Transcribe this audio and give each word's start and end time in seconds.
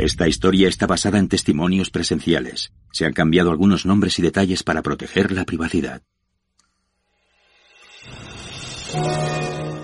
Esta 0.00 0.26
historia 0.26 0.66
está 0.66 0.86
basada 0.86 1.18
en 1.18 1.28
testimonios 1.28 1.90
presenciales. 1.90 2.72
Se 2.90 3.04
han 3.04 3.12
cambiado 3.12 3.50
algunos 3.50 3.84
nombres 3.84 4.18
y 4.18 4.22
detalles 4.22 4.62
para 4.62 4.80
proteger 4.80 5.30
la 5.30 5.44
privacidad. 5.44 6.00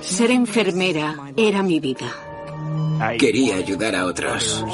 Ser 0.00 0.30
enfermera 0.30 1.16
era 1.36 1.62
mi 1.62 1.80
vida. 1.80 2.06
Quería 3.18 3.56
ayudar 3.56 3.94
a 3.94 4.06
otros. 4.06 4.64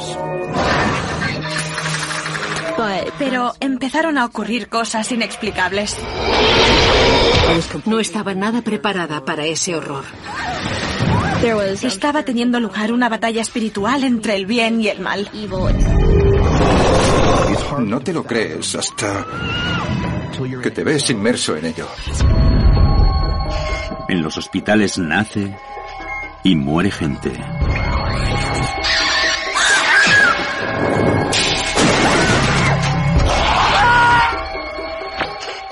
Pero 3.19 3.53
empezaron 3.59 4.19
a 4.19 4.27
ocurrir 4.27 4.69
cosas 4.69 5.11
inexplicables. 5.11 5.97
No 7.85 7.99
estaba 7.99 8.35
nada 8.35 8.63
preparada 8.63 9.25
para 9.25 9.45
ese 9.45 9.75
horror. 9.75 10.05
Estaba 11.43 12.23
teniendo 12.23 12.61
lugar 12.61 12.93
una 12.93 13.09
batalla 13.09 13.43
espiritual 13.43 14.05
entre 14.05 14.37
el 14.37 14.47
bien 14.47 14.81
y 14.81 14.89
el 14.89 15.01
mal. 15.01 15.29
No 17.81 18.01
te 18.01 18.13
lo 18.13 18.23
crees 18.23 18.77
hasta 18.77 19.27
que 20.63 20.71
te 20.71 20.85
ves 20.85 21.11
inmerso 21.11 21.57
en 21.57 21.65
ello. 21.67 21.89
En 24.09 24.23
los 24.23 24.39
hospitales 24.39 24.99
nace 24.99 25.53
y 26.45 26.55
muere 26.55 26.93
gente. 26.93 27.33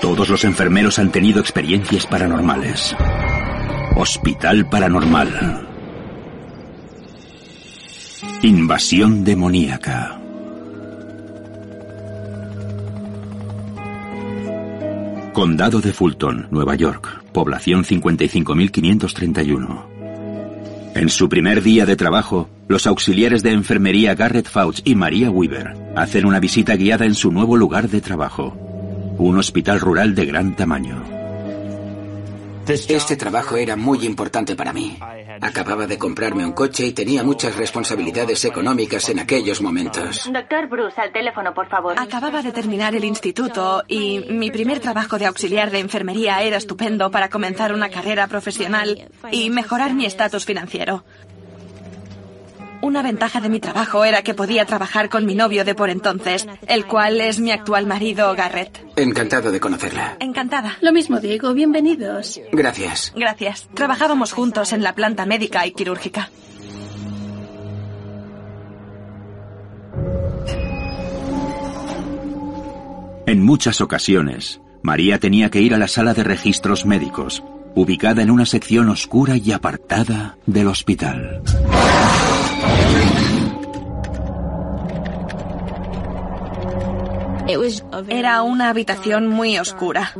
Todos 0.01 0.27
los 0.27 0.43
enfermeros 0.43 0.99
han 0.99 1.11
tenido 1.13 1.39
experiencias 1.39 2.05
paranormales. 2.07 2.93
Hospital 4.03 4.67
Paranormal. 4.67 5.61
Invasión 8.41 9.23
demoníaca. 9.23 10.19
Condado 15.33 15.81
de 15.81 15.93
Fulton, 15.93 16.47
Nueva 16.49 16.73
York. 16.73 17.21
Población 17.31 17.83
55.531. 17.83 19.85
En 20.95 21.09
su 21.09 21.29
primer 21.29 21.61
día 21.61 21.85
de 21.85 21.95
trabajo, 21.95 22.49
los 22.67 22.87
auxiliares 22.87 23.43
de 23.43 23.51
enfermería 23.51 24.15
Garrett 24.15 24.49
Fauch 24.49 24.81
y 24.83 24.95
María 24.95 25.29
Weaver 25.29 25.75
hacen 25.95 26.25
una 26.25 26.39
visita 26.39 26.75
guiada 26.75 27.05
en 27.05 27.13
su 27.13 27.31
nuevo 27.31 27.55
lugar 27.55 27.87
de 27.87 28.01
trabajo, 28.01 28.57
un 29.19 29.37
hospital 29.37 29.79
rural 29.79 30.15
de 30.15 30.25
gran 30.25 30.55
tamaño. 30.55 31.20
Este 32.67 33.15
trabajo 33.15 33.57
era 33.57 33.75
muy 33.75 34.05
importante 34.05 34.55
para 34.55 34.71
mí. 34.71 34.97
Acababa 35.41 35.87
de 35.87 35.97
comprarme 35.97 36.45
un 36.45 36.53
coche 36.53 36.85
y 36.85 36.93
tenía 36.93 37.23
muchas 37.23 37.55
responsabilidades 37.55 38.45
económicas 38.45 39.09
en 39.09 39.19
aquellos 39.19 39.61
momentos. 39.61 40.29
Doctor 40.31 40.67
Bruce, 40.67 40.99
al 41.01 41.11
teléfono, 41.11 41.53
por 41.53 41.67
favor. 41.67 41.95
Acababa 41.97 42.41
de 42.41 42.51
terminar 42.51 42.95
el 42.95 43.03
instituto 43.03 43.83
y 43.87 44.25
mi 44.29 44.51
primer 44.51 44.79
trabajo 44.79 45.17
de 45.17 45.25
auxiliar 45.25 45.71
de 45.71 45.79
enfermería 45.79 46.41
era 46.43 46.57
estupendo 46.57 47.11
para 47.11 47.29
comenzar 47.29 47.73
una 47.73 47.89
carrera 47.89 48.27
profesional 48.27 49.09
y 49.31 49.49
mejorar 49.49 49.93
mi 49.93 50.05
estatus 50.05 50.45
financiero. 50.45 51.03
Una 52.81 53.03
ventaja 53.03 53.39
de 53.41 53.49
mi 53.49 53.59
trabajo 53.59 54.03
era 54.05 54.23
que 54.23 54.33
podía 54.33 54.65
trabajar 54.65 55.09
con 55.09 55.25
mi 55.25 55.35
novio 55.35 55.63
de 55.63 55.75
por 55.75 55.91
entonces, 55.91 56.47
el 56.67 56.85
cual 56.85 57.21
es 57.21 57.39
mi 57.39 57.51
actual 57.51 57.85
marido, 57.85 58.33
Garrett. 58.35 58.83
Encantado 58.95 59.51
de 59.51 59.59
conocerla. 59.59 60.17
Encantada. 60.19 60.77
Lo 60.81 60.91
mismo 60.91 61.19
digo, 61.19 61.53
bienvenidos. 61.53 62.41
Gracias. 62.51 63.13
Gracias. 63.15 63.67
Trabajábamos 63.75 64.33
juntos 64.33 64.73
en 64.73 64.81
la 64.81 64.95
planta 64.95 65.27
médica 65.27 65.65
y 65.67 65.71
quirúrgica. 65.73 66.31
En 73.27 73.43
muchas 73.43 73.79
ocasiones, 73.79 74.59
María 74.81 75.19
tenía 75.19 75.51
que 75.51 75.61
ir 75.61 75.75
a 75.75 75.77
la 75.77 75.87
sala 75.87 76.15
de 76.15 76.23
registros 76.23 76.87
médicos, 76.87 77.43
ubicada 77.75 78.23
en 78.23 78.31
una 78.31 78.47
sección 78.47 78.89
oscura 78.89 79.37
y 79.37 79.51
apartada 79.51 80.37
del 80.47 80.67
hospital. 80.67 81.41
Era 88.07 88.41
una 88.43 88.69
habitación 88.69 89.27
muy 89.27 89.57
oscura. 89.57 90.13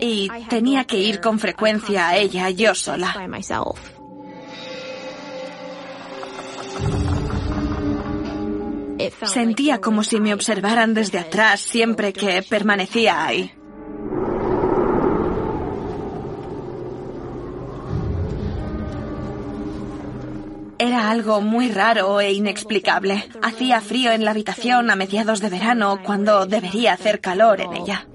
Y 0.00 0.28
tenía 0.48 0.84
que 0.84 0.98
ir 0.98 1.20
con 1.20 1.38
frecuencia 1.38 2.08
a 2.08 2.16
ella 2.16 2.50
yo 2.50 2.74
sola. 2.74 3.14
Sentía 9.26 9.80
como 9.80 10.02
si 10.02 10.20
me 10.20 10.34
observaran 10.34 10.94
desde 10.94 11.18
atrás 11.18 11.60
siempre 11.60 12.12
que 12.12 12.42
permanecía 12.42 13.24
ahí. 13.26 13.52
Era 20.86 21.10
algo 21.10 21.40
muy 21.40 21.68
raro 21.72 22.20
e 22.20 22.32
inexplicable. 22.32 23.24
Hacía 23.42 23.80
frío 23.80 24.12
en 24.12 24.24
la 24.24 24.30
habitación 24.30 24.88
a 24.88 24.94
mediados 24.94 25.40
de 25.40 25.50
verano 25.50 25.98
cuando 26.04 26.46
debería 26.46 26.92
hacer 26.92 27.20
calor 27.20 27.60
en 27.60 27.72
ella. 27.72 28.06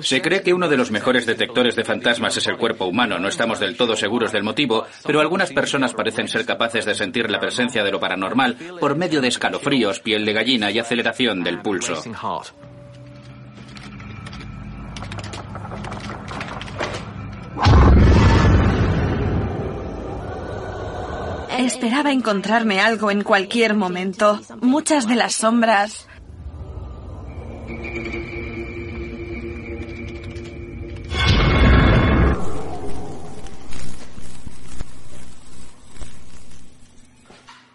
Se 0.00 0.22
cree 0.22 0.42
que 0.42 0.54
uno 0.54 0.66
de 0.66 0.78
los 0.78 0.90
mejores 0.90 1.26
detectores 1.26 1.76
de 1.76 1.84
fantasmas 1.84 2.38
es 2.38 2.46
el 2.46 2.56
cuerpo 2.56 2.86
humano. 2.86 3.18
No 3.18 3.28
estamos 3.28 3.60
del 3.60 3.76
todo 3.76 3.96
seguros 3.96 4.32
del 4.32 4.44
motivo, 4.44 4.86
pero 5.04 5.20
algunas 5.20 5.52
personas 5.52 5.92
parecen 5.92 6.26
ser 6.26 6.46
capaces 6.46 6.86
de 6.86 6.94
sentir 6.94 7.30
la 7.30 7.38
presencia 7.38 7.84
de 7.84 7.92
lo 7.92 8.00
paranormal 8.00 8.56
por 8.80 8.96
medio 8.96 9.20
de 9.20 9.28
escalofríos, 9.28 10.00
piel 10.00 10.24
de 10.24 10.32
gallina 10.32 10.70
y 10.70 10.78
aceleración 10.78 11.44
del 11.44 11.60
pulso. 11.60 12.02
Esperaba 21.64 22.12
encontrarme 22.12 22.80
algo 22.80 23.10
en 23.10 23.22
cualquier 23.22 23.74
momento. 23.74 24.40
Muchas 24.60 25.06
de 25.06 25.14
las 25.14 25.34
sombras 25.34 26.08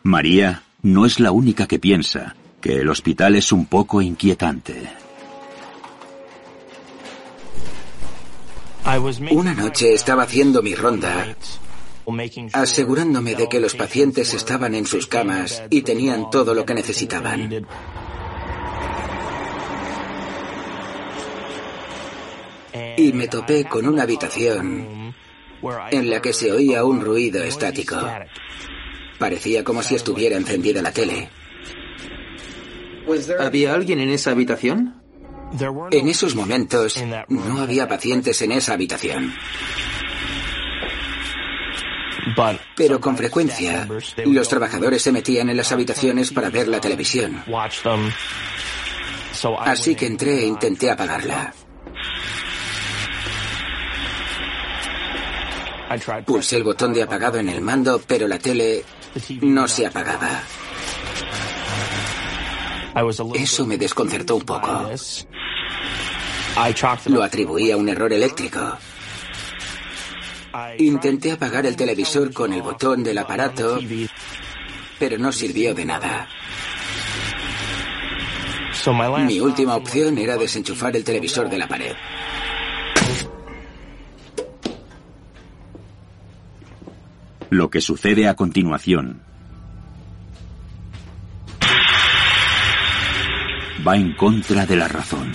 María 0.07 0.63
no 0.83 1.05
es 1.05 1.19
la 1.19 1.31
única 1.31 1.67
que 1.67 1.79
piensa 1.79 2.35
que 2.61 2.77
el 2.77 2.89
hospital 2.89 3.35
es 3.35 3.51
un 3.51 3.65
poco 3.65 4.01
inquietante. 4.01 4.89
Una 9.31 9.53
noche 9.53 9.93
estaba 9.93 10.23
haciendo 10.23 10.63
mi 10.63 10.73
ronda, 10.73 11.35
asegurándome 12.53 13.35
de 13.35 13.49
que 13.49 13.59
los 13.59 13.75
pacientes 13.75 14.33
estaban 14.33 14.73
en 14.75 14.85
sus 14.85 15.07
camas 15.07 15.63
y 15.69 15.81
tenían 15.81 16.29
todo 16.29 16.53
lo 16.53 16.65
que 16.65 16.73
necesitaban. 16.73 17.65
Y 22.95 23.13
me 23.13 23.27
topé 23.27 23.65
con 23.65 23.87
una 23.87 24.03
habitación 24.03 25.13
en 25.91 26.09
la 26.09 26.21
que 26.21 26.33
se 26.33 26.51
oía 26.51 26.85
un 26.85 27.01
ruido 27.01 27.43
estático. 27.43 27.97
Parecía 29.19 29.63
como 29.63 29.83
si 29.83 29.95
estuviera 29.95 30.37
encendida 30.37 30.81
la 30.81 30.91
tele. 30.91 31.29
¿Había 33.39 33.73
alguien 33.73 33.99
en 33.99 34.09
esa 34.09 34.31
habitación? 34.31 35.01
En 35.91 36.07
esos 36.07 36.35
momentos 36.35 37.03
no 37.29 37.61
había 37.61 37.87
pacientes 37.87 38.41
en 38.41 38.51
esa 38.51 38.73
habitación. 38.73 39.33
Pero 42.75 42.99
con 42.99 43.17
frecuencia 43.17 43.87
los 44.25 44.47
trabajadores 44.47 45.01
se 45.01 45.11
metían 45.11 45.49
en 45.49 45.57
las 45.57 45.71
habitaciones 45.71 46.31
para 46.31 46.49
ver 46.49 46.67
la 46.67 46.79
televisión. 46.79 47.43
Así 49.59 49.95
que 49.95 50.05
entré 50.05 50.39
e 50.39 50.45
intenté 50.45 50.91
apagarla. 50.91 51.53
Pulsé 56.25 56.57
el 56.57 56.63
botón 56.63 56.93
de 56.93 57.03
apagado 57.03 57.37
en 57.37 57.49
el 57.49 57.61
mando, 57.61 58.01
pero 58.05 58.27
la 58.27 58.37
tele 58.37 58.83
no 59.41 59.67
se 59.67 59.85
apagaba. 59.85 60.41
Eso 63.35 63.65
me 63.65 63.77
desconcertó 63.77 64.35
un 64.35 64.41
poco. 64.41 64.89
Lo 67.05 67.23
atribuí 67.23 67.71
a 67.71 67.77
un 67.77 67.87
error 67.87 68.11
eléctrico. 68.11 68.77
Intenté 70.77 71.31
apagar 71.31 71.65
el 71.65 71.75
televisor 71.75 72.33
con 72.33 72.53
el 72.53 72.61
botón 72.61 73.03
del 73.03 73.17
aparato, 73.17 73.79
pero 74.99 75.17
no 75.17 75.31
sirvió 75.31 75.73
de 75.73 75.85
nada. 75.85 76.27
Mi 79.25 79.39
última 79.39 79.75
opción 79.75 80.17
era 80.17 80.37
desenchufar 80.37 80.95
el 80.95 81.03
televisor 81.03 81.49
de 81.49 81.57
la 81.57 81.67
pared. 81.67 81.93
Lo 87.49 87.69
que 87.69 87.81
sucede 87.81 88.27
a 88.27 88.35
continuación 88.35 89.21
va 93.87 93.95
en 93.95 94.13
contra 94.15 94.65
de 94.65 94.75
la 94.75 94.87
razón. 94.87 95.31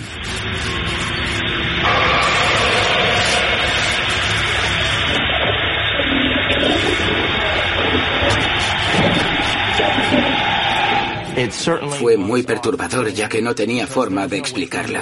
Fue 12.00 12.16
muy 12.16 12.42
perturbador 12.42 13.12
ya 13.12 13.28
que 13.28 13.42
no 13.42 13.54
tenía 13.54 13.86
forma 13.86 14.26
de 14.26 14.38
explicarlo. 14.38 15.00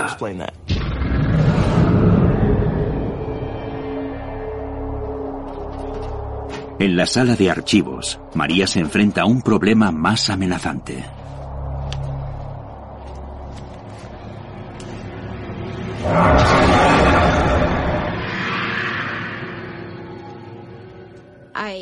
En 6.79 6.97
la 6.97 7.07
sala 7.07 7.37
de 7.37 7.51
archivos, 7.51 8.19
María 8.35 8.67
se 8.67 8.81
enfrenta 8.81 9.23
a 9.23 9.27
un 9.27 9.43
problema 9.43 9.93
más 9.93 10.31
amenazante. 10.31 11.05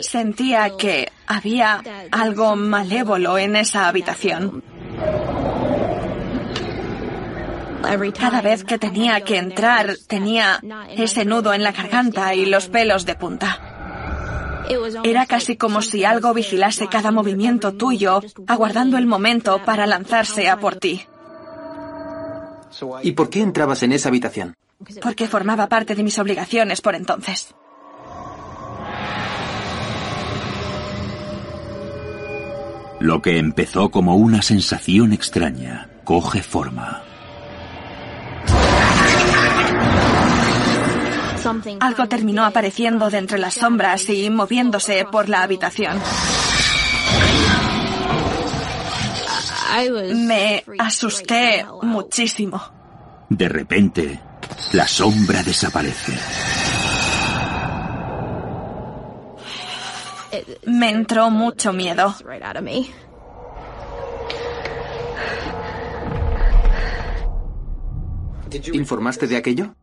Sentía 0.03 0.71
que 0.79 1.09
había 1.29 1.83
algo 2.11 2.57
malévolo 2.57 3.39
en 3.39 3.57
esa 3.57 3.89
habitación. 3.89 4.63
Cada 8.19 8.43
vez 8.43 8.65
que 8.65 8.79
tenía 8.79 9.21
que 9.21 9.37
entrar 9.37 9.97
tenía 10.07 10.61
ese 10.91 11.25
nudo 11.25 11.53
en 11.55 11.63
la 11.63 11.73
garganta 11.73 12.35
y 12.35 12.47
los 12.47 12.69
pelos 12.69 13.07
de 13.07 13.15
punta. 13.15 13.75
Era 15.05 15.27
casi 15.27 15.57
como 15.57 15.81
si 15.81 16.05
algo 16.05 16.35
vigilase 16.35 16.89
cada 16.89 17.11
movimiento 17.11 17.73
tuyo, 17.75 18.21
aguardando 18.47 18.99
el 18.99 19.07
momento 19.07 19.63
para 19.65 19.87
lanzarse 19.87 20.49
a 20.49 20.59
por 20.59 20.77
ti. 20.77 21.07
¿Y 23.03 23.13
por 23.13 23.31
qué 23.31 23.41
entrabas 23.41 23.83
en 23.83 23.93
esa 23.93 24.09
habitación? 24.09 24.55
Porque 25.01 25.27
formaba 25.27 25.69
parte 25.69 25.95
de 25.95 26.03
mis 26.03 26.19
obligaciones 26.19 26.81
por 26.81 26.95
entonces. 26.95 27.55
Lo 33.01 33.23
que 33.23 33.39
empezó 33.39 33.91
como 33.91 34.17
una 34.17 34.43
sensación 34.43 35.13
extraña 35.13 35.89
coge 36.05 36.43
forma. 36.43 37.03
Algo 41.81 42.09
terminó 42.09 42.45
apareciendo 42.45 43.09
de 43.09 43.19
entre 43.19 43.39
las 43.39 43.55
sombras 43.55 44.09
y 44.11 44.29
moviéndose 44.31 45.07
por 45.11 45.29
la 45.29 45.43
habitación. 45.43 45.99
Me 50.27 50.65
asusté 50.79 51.65
muchísimo. 51.83 52.61
De 53.29 53.49
repente, 53.49 54.21
la 54.73 54.89
sombra 54.89 55.43
desaparece. 55.43 56.68
Me 60.65 60.91
entró 60.91 61.31
mucho 61.31 61.73
miedo. 61.73 62.15
¿Informaste 68.73 69.27
de 69.27 69.37
aquello? 69.37 69.75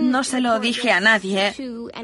No 0.00 0.22
se 0.22 0.40
lo 0.40 0.60
dije 0.60 0.92
a 0.92 1.00
nadie. 1.00 1.52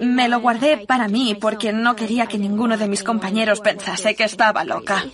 Me 0.01 0.29
lo 0.29 0.41
guardé 0.41 0.87
para 0.87 1.09
mí 1.09 1.37
porque 1.41 1.73
no 1.73 1.95
quería 1.95 2.27
que 2.27 2.39
ninguno 2.39 2.77
de 2.77 2.89
mis 2.89 3.05
compañeros 3.05 3.61
pensase 3.61 4.17
que 4.17 4.25
estaba 4.25 4.65
loca. 4.65 5.05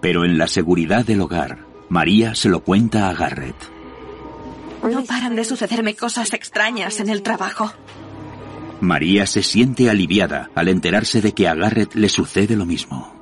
Pero 0.00 0.24
en 0.24 0.38
la 0.38 0.46
seguridad 0.46 1.04
del 1.04 1.20
hogar, 1.20 1.67
María 1.88 2.34
se 2.34 2.48
lo 2.48 2.60
cuenta 2.60 3.08
a 3.08 3.14
Garrett. 3.14 3.56
No 4.82 5.04
paran 5.04 5.34
de 5.34 5.44
sucederme 5.44 5.94
cosas 5.94 6.32
extrañas 6.32 7.00
en 7.00 7.08
el 7.08 7.22
trabajo. 7.22 7.72
María 8.80 9.26
se 9.26 9.42
siente 9.42 9.90
aliviada 9.90 10.50
al 10.54 10.68
enterarse 10.68 11.20
de 11.20 11.32
que 11.32 11.48
a 11.48 11.54
Garrett 11.54 11.94
le 11.94 12.08
sucede 12.08 12.56
lo 12.56 12.64
mismo. 12.64 13.12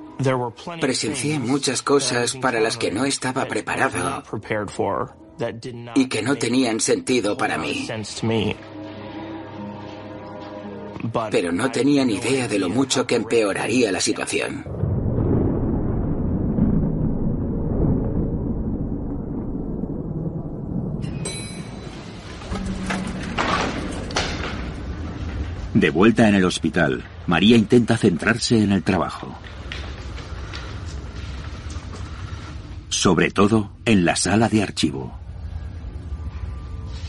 Presencié 0.80 1.38
muchas 1.38 1.82
cosas 1.82 2.36
para 2.36 2.60
las 2.60 2.76
que 2.76 2.90
no 2.90 3.04
estaba 3.04 3.46
preparado 3.46 4.22
y 5.94 6.06
que 6.08 6.22
no 6.22 6.36
tenían 6.36 6.80
sentido 6.80 7.36
para 7.36 7.58
mí. 7.58 7.86
Pero 11.30 11.52
no 11.52 11.70
tenía 11.70 12.04
ni 12.04 12.14
idea 12.14 12.48
de 12.48 12.58
lo 12.58 12.68
mucho 12.68 13.06
que 13.06 13.16
empeoraría 13.16 13.92
la 13.92 14.00
situación. 14.00 14.85
De 25.76 25.90
vuelta 25.90 26.26
en 26.26 26.34
el 26.34 26.46
hospital, 26.46 27.04
María 27.26 27.54
intenta 27.54 27.98
centrarse 27.98 28.62
en 28.62 28.72
el 28.72 28.82
trabajo. 28.82 29.36
Sobre 32.88 33.30
todo 33.30 33.72
en 33.84 34.06
la 34.06 34.16
sala 34.16 34.48
de 34.48 34.62
archivo. 34.62 35.12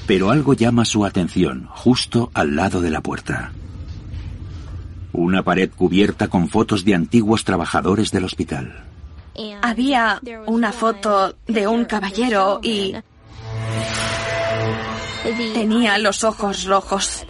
Pero 0.05 0.31
algo 0.31 0.53
llama 0.53 0.83
su 0.83 1.05
atención 1.05 1.69
justo 1.69 2.29
al 2.33 2.57
lado 2.57 2.81
de 2.81 2.89
la 2.89 2.99
puerta. 2.99 3.53
Una 5.13 5.43
pared 5.43 5.69
cubierta 5.73 6.27
con 6.27 6.49
fotos 6.49 6.83
de 6.83 6.93
antiguos 6.93 7.45
trabajadores 7.45 8.11
del 8.11 8.25
hospital. 8.25 8.83
Había 9.61 10.19
una 10.45 10.73
foto 10.73 11.37
de 11.47 11.67
un 11.67 11.85
caballero 11.85 12.59
y 12.61 12.95
tenía 15.53 15.97
los 15.99 16.25
ojos 16.25 16.65
rojos. 16.65 17.25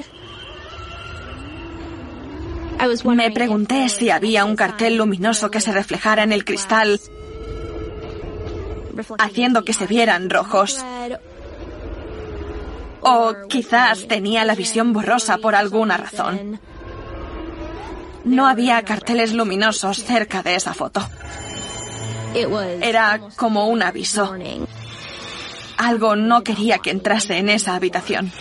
Me 3.06 3.31
pregunté 3.31 3.89
si 3.89 4.09
había 4.09 4.45
un 4.45 4.56
cartel 4.56 4.97
luminoso 4.97 5.50
que 5.50 5.62
se 5.62 5.71
reflejara 5.71 6.24
en 6.24 6.31
el 6.31 6.45
cristal, 6.45 7.00
haciendo 9.18 9.63
que 9.63 9.73
se 9.73 9.87
vieran 9.87 10.30
rojos. 10.30 10.83
O 13.01 13.33
quizás 13.49 14.07
tenía 14.07 14.45
la 14.45 14.56
visión 14.56 14.94
borrosa 14.94 15.37
por 15.37 15.56
alguna 15.56 15.97
razón. 15.97 16.59
No 18.25 18.47
había 18.47 18.81
carteles 18.83 19.33
luminosos 19.33 20.04
cerca 20.04 20.44
de 20.44 20.56
esa 20.56 20.73
foto. 20.73 21.07
Era 22.81 23.19
como 23.35 23.68
un 23.68 23.81
aviso. 23.81 24.35
Algo 25.78 26.16
no 26.16 26.44
quería 26.44 26.80
que 26.80 26.92
entrase 26.92 27.37
en 27.37 27.49
esa 27.49 27.75
habitación. 27.75 28.31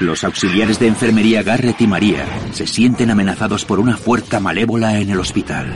Los 0.00 0.22
auxiliares 0.22 0.78
de 0.78 0.86
enfermería 0.86 1.42
Garrett 1.42 1.80
y 1.80 1.86
María 1.88 2.24
se 2.52 2.68
sienten 2.68 3.10
amenazados 3.10 3.64
por 3.64 3.80
una 3.80 3.96
fuerza 3.96 4.38
malévola 4.38 5.00
en 5.00 5.10
el 5.10 5.18
hospital. 5.18 5.74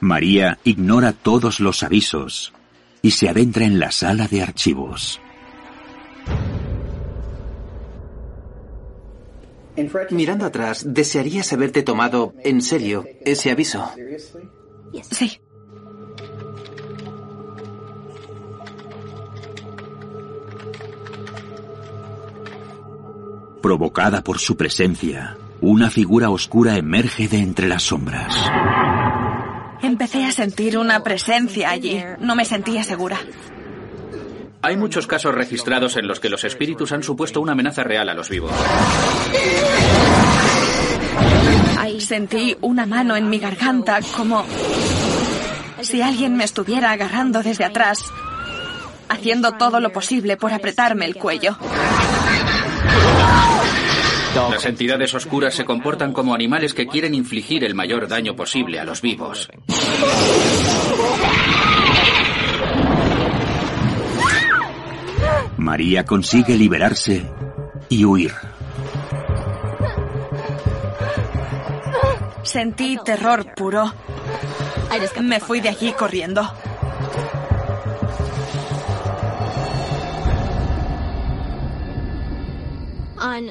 María 0.00 0.58
ignora 0.64 1.12
todos 1.12 1.60
los 1.60 1.82
avisos 1.82 2.54
y 3.02 3.10
se 3.10 3.28
adentra 3.28 3.66
en 3.66 3.78
la 3.78 3.90
sala 3.90 4.26
de 4.26 4.42
archivos. 4.42 5.20
Mirando 10.10 10.46
atrás, 10.46 10.84
desearías 10.86 11.52
haberte 11.52 11.82
tomado 11.82 12.34
en 12.42 12.62
serio 12.62 13.04
ese 13.24 13.50
aviso. 13.50 13.90
Sí. 15.10 15.40
Provocada 23.62 24.22
por 24.22 24.38
su 24.38 24.56
presencia, 24.56 25.36
una 25.60 25.90
figura 25.90 26.30
oscura 26.30 26.76
emerge 26.76 27.28
de 27.28 27.38
entre 27.38 27.68
las 27.68 27.82
sombras. 27.82 28.34
Empecé 29.82 30.24
a 30.24 30.32
sentir 30.32 30.78
una 30.78 31.02
presencia 31.02 31.70
allí. 31.70 32.02
No 32.20 32.34
me 32.34 32.44
sentía 32.44 32.82
segura. 32.84 33.18
Hay 34.62 34.76
muchos 34.76 35.06
casos 35.06 35.34
registrados 35.34 35.96
en 35.96 36.06
los 36.06 36.20
que 36.20 36.28
los 36.28 36.44
espíritus 36.44 36.92
han 36.92 37.02
supuesto 37.02 37.40
una 37.40 37.52
amenaza 37.52 37.82
real 37.82 38.08
a 38.08 38.14
los 38.14 38.28
vivos. 38.28 38.52
Sentí 41.98 42.56
una 42.62 42.86
mano 42.86 43.14
en 43.14 43.28
mi 43.28 43.38
garganta 43.38 44.00
como 44.16 44.44
si 45.82 46.00
alguien 46.02 46.34
me 46.36 46.44
estuviera 46.44 46.92
agarrando 46.92 47.42
desde 47.42 47.64
atrás 47.64 48.04
haciendo 49.08 49.52
todo 49.52 49.80
lo 49.80 49.92
posible 49.92 50.36
por 50.36 50.52
apretarme 50.52 51.04
el 51.04 51.16
cuello. 51.16 51.56
Las 54.34 54.64
entidades 54.64 55.12
oscuras 55.14 55.54
se 55.54 55.64
comportan 55.64 56.12
como 56.12 56.34
animales 56.34 56.72
que 56.72 56.86
quieren 56.86 57.14
infligir 57.14 57.64
el 57.64 57.74
mayor 57.74 58.06
daño 58.06 58.36
posible 58.36 58.78
a 58.78 58.84
los 58.84 59.02
vivos. 59.02 59.48
María 65.56 66.04
consigue 66.04 66.56
liberarse 66.56 67.24
y 67.88 68.04
huir. 68.04 68.32
Sentí 72.42 72.98
terror 73.04 73.54
puro. 73.54 73.92
Me 75.20 75.40
fui 75.40 75.60
de 75.60 75.68
allí 75.68 75.92
corriendo. 75.92 76.50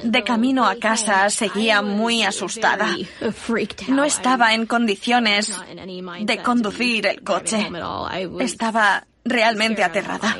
De 0.02 0.24
camino 0.24 0.66
a 0.66 0.76
casa 0.76 1.30
seguía 1.30 1.82
muy 1.82 2.22
asustada. 2.22 2.88
No 3.88 4.04
estaba 4.04 4.54
en 4.54 4.66
condiciones 4.66 5.54
de 6.20 6.42
conducir 6.42 7.06
el 7.06 7.22
coche. 7.22 7.70
Estaba 8.40 9.06
realmente 9.24 9.82
aterrada. 9.84 10.36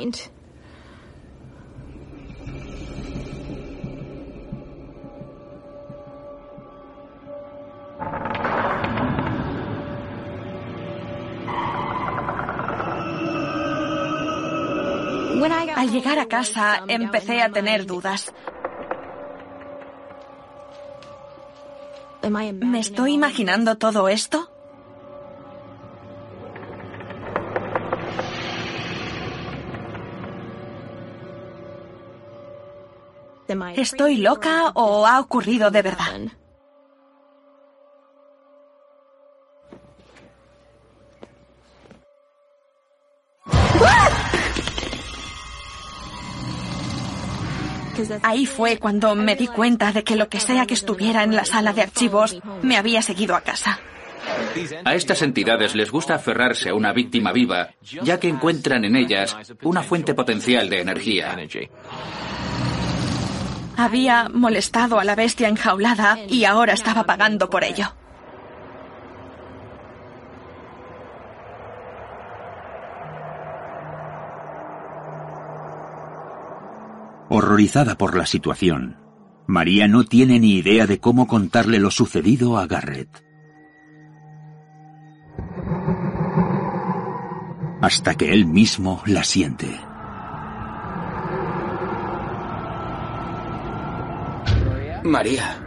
Al 15.75 15.89
llegar 15.89 16.19
a 16.19 16.27
casa 16.27 16.83
empecé 16.87 17.41
a 17.41 17.49
tener 17.49 17.87
dudas. 17.87 18.31
¿Me 22.29 22.79
estoy 22.79 23.13
imaginando 23.13 23.77
todo 23.77 24.07
esto? 24.07 24.49
¿Estoy 33.75 34.17
loca 34.17 34.71
o 34.75 35.05
ha 35.05 35.19
ocurrido 35.19 35.71
de 35.71 35.81
verdad? 35.81 36.40
Ahí 48.23 48.45
fue 48.45 48.77
cuando 48.77 49.15
me 49.15 49.35
di 49.35 49.47
cuenta 49.47 49.91
de 49.91 50.03
que 50.03 50.15
lo 50.15 50.29
que 50.29 50.39
sea 50.39 50.65
que 50.65 50.73
estuviera 50.73 51.23
en 51.23 51.35
la 51.35 51.45
sala 51.45 51.73
de 51.73 51.81
archivos 51.81 52.39
me 52.61 52.77
había 52.77 53.01
seguido 53.01 53.35
a 53.35 53.41
casa. 53.41 53.79
A 54.85 54.95
estas 54.95 55.21
entidades 55.21 55.75
les 55.75 55.91
gusta 55.91 56.15
aferrarse 56.15 56.69
a 56.69 56.75
una 56.75 56.93
víctima 56.93 57.31
viva, 57.31 57.69
ya 58.03 58.19
que 58.19 58.29
encuentran 58.29 58.85
en 58.85 58.95
ellas 58.95 59.35
una 59.63 59.83
fuente 59.83 60.13
potencial 60.13 60.69
de 60.69 60.81
energía. 60.81 61.35
Había 63.77 64.29
molestado 64.29 64.99
a 64.99 65.03
la 65.03 65.15
bestia 65.15 65.47
enjaulada 65.47 66.19
y 66.27 66.45
ahora 66.45 66.73
estaba 66.73 67.03
pagando 67.05 67.49
por 67.49 67.63
ello. 67.63 67.93
Horrorizada 77.33 77.97
por 77.97 78.17
la 78.17 78.25
situación, 78.25 78.97
María 79.47 79.87
no 79.87 80.03
tiene 80.03 80.37
ni 80.37 80.55
idea 80.55 80.85
de 80.85 80.99
cómo 80.99 81.27
contarle 81.27 81.79
lo 81.79 81.89
sucedido 81.89 82.57
a 82.57 82.67
Garrett. 82.67 83.07
Hasta 87.81 88.15
que 88.15 88.33
él 88.33 88.47
mismo 88.47 89.01
la 89.05 89.23
siente. 89.23 89.79
María. 95.05 95.57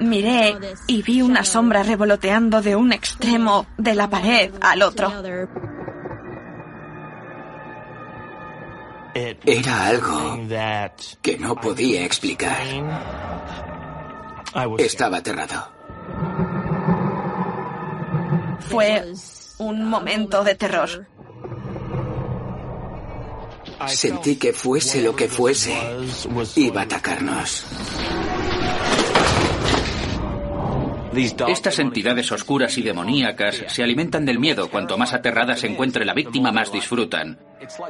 Miré 0.00 0.58
y 0.88 1.02
vi 1.02 1.22
una 1.22 1.42
sombra 1.42 1.82
revoloteando 1.82 2.60
de 2.60 2.76
un 2.76 2.92
extremo 2.92 3.64
de 3.78 3.94
la 3.94 4.10
pared 4.10 4.52
al 4.60 4.82
otro. 4.82 5.10
Era 9.14 9.86
algo 9.86 10.40
que 11.22 11.38
no 11.38 11.54
podía 11.54 12.04
explicar. 12.04 12.58
Estaba 14.78 15.18
aterrado. 15.18 15.68
Fue 18.68 19.04
un 19.58 19.84
momento 19.88 20.42
de 20.42 20.54
terror. 20.54 21.06
Sentí 23.86 24.36
que 24.36 24.52
fuese 24.52 25.02
lo 25.02 25.14
que 25.14 25.28
fuese, 25.28 25.76
iba 26.56 26.80
a 26.80 26.84
atacarnos. 26.84 27.66
Estas 31.16 31.78
entidades 31.78 32.30
oscuras 32.32 32.76
y 32.78 32.82
demoníacas 32.82 33.64
se 33.68 33.82
alimentan 33.82 34.24
del 34.24 34.38
miedo. 34.38 34.68
Cuanto 34.70 34.98
más 34.98 35.12
aterrada 35.12 35.56
se 35.56 35.66
encuentre 35.66 36.04
la 36.04 36.14
víctima, 36.14 36.52
más 36.52 36.72
disfrutan. 36.72 37.38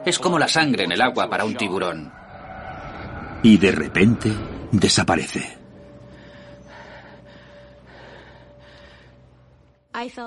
Es 0.04 0.18
como 0.18 0.38
la 0.38 0.48
sangre 0.48 0.84
en 0.84 0.92
el 0.92 1.00
agua 1.00 1.28
para 1.28 1.44
un 1.44 1.56
tiburón. 1.56 2.12
Y 3.42 3.56
de 3.58 3.72
repente 3.72 4.32
desaparece. 4.72 5.58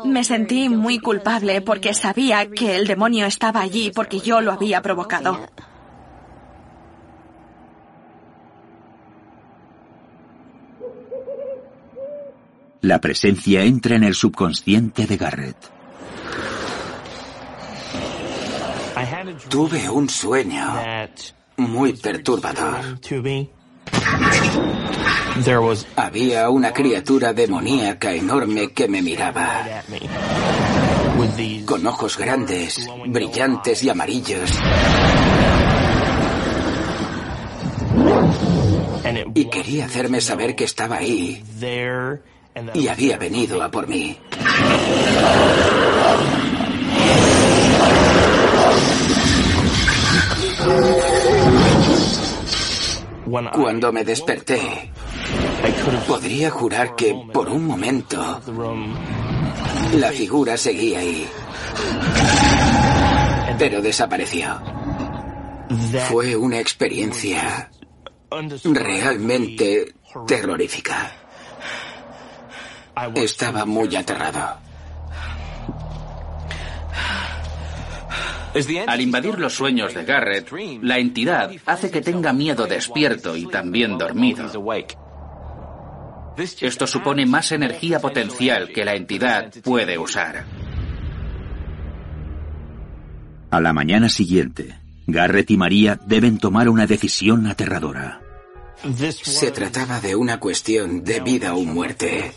Me 0.05 0.23
sentí 0.23 0.69
muy 0.69 0.99
culpable 0.99 1.61
porque 1.61 1.93
sabía 1.93 2.49
que 2.49 2.77
el 2.77 2.87
demonio 2.87 3.25
estaba 3.25 3.61
allí 3.61 3.91
porque 3.93 4.19
yo 4.19 4.39
lo 4.41 4.53
había 4.53 4.81
provocado. 4.81 5.47
La 12.81 13.01
presencia 13.01 13.63
entra 13.63 13.95
en 13.95 14.03
el 14.03 14.13
subconsciente 14.13 15.05
de 15.05 15.17
Garrett. 15.17 15.57
Tuve 19.49 19.89
un 19.89 20.09
sueño 20.09 20.73
muy 21.57 21.93
perturbador. 21.93 22.99
Había 25.95 26.49
una 26.49 26.73
criatura 26.73 27.33
demoníaca 27.33 28.13
enorme 28.13 28.71
que 28.71 28.87
me 28.87 29.01
miraba. 29.01 29.65
Con 31.65 31.85
ojos 31.85 32.17
grandes, 32.17 32.87
brillantes 33.07 33.83
y 33.83 33.89
amarillos. 33.89 34.51
Y 39.33 39.45
quería 39.45 39.85
hacerme 39.85 40.21
saber 40.21 40.55
que 40.55 40.63
estaba 40.63 40.97
ahí 40.97 41.43
y 42.73 42.87
había 42.87 43.17
venido 43.17 43.61
a 43.61 43.69
por 43.69 43.87
mí. 43.87 44.17
Cuando 53.53 53.91
me 53.91 54.03
desperté, 54.05 54.91
podría 56.07 56.49
jurar 56.49 56.95
que 56.95 57.13
por 57.33 57.49
un 57.49 57.65
momento 57.65 58.41
la 59.93 60.11
figura 60.11 60.55
seguía 60.55 60.99
ahí, 60.99 61.27
pero 63.59 63.81
desapareció. 63.81 64.61
Fue 66.09 66.35
una 66.35 66.59
experiencia 66.59 67.69
realmente 68.63 69.93
terrorífica. 70.25 71.26
Estaba 73.15 73.65
muy 73.65 73.95
aterrado. 73.95 74.57
Al 78.87 79.01
invadir 79.01 79.37
los 79.37 79.53
sueños 79.53 79.93
de 79.93 80.03
Garrett, 80.03 80.51
la 80.81 80.97
entidad 80.97 81.51
hace 81.65 81.91
que 81.91 82.01
tenga 82.01 82.33
miedo 82.33 82.65
despierto 82.65 83.35
y 83.35 83.45
también 83.45 83.97
dormido. 83.97 84.49
Esto 86.37 86.87
supone 86.87 87.25
más 87.25 87.51
energía 87.51 87.99
potencial 87.99 88.69
que 88.69 88.85
la 88.85 88.95
entidad 88.95 89.51
puede 89.63 89.97
usar. 89.97 90.45
A 93.49 93.61
la 93.61 93.73
mañana 93.73 94.09
siguiente, 94.09 94.79
Garrett 95.07 95.49
y 95.51 95.57
María 95.57 95.99
deben 96.05 96.37
tomar 96.37 96.69
una 96.69 96.85
decisión 96.85 97.47
aterradora. 97.47 98.21
Se 99.23 99.51
trataba 99.51 99.99
de 99.99 100.15
una 100.15 100.39
cuestión 100.39 101.03
de 101.03 101.19
vida 101.21 101.55
o 101.55 101.63
muerte. 101.63 102.33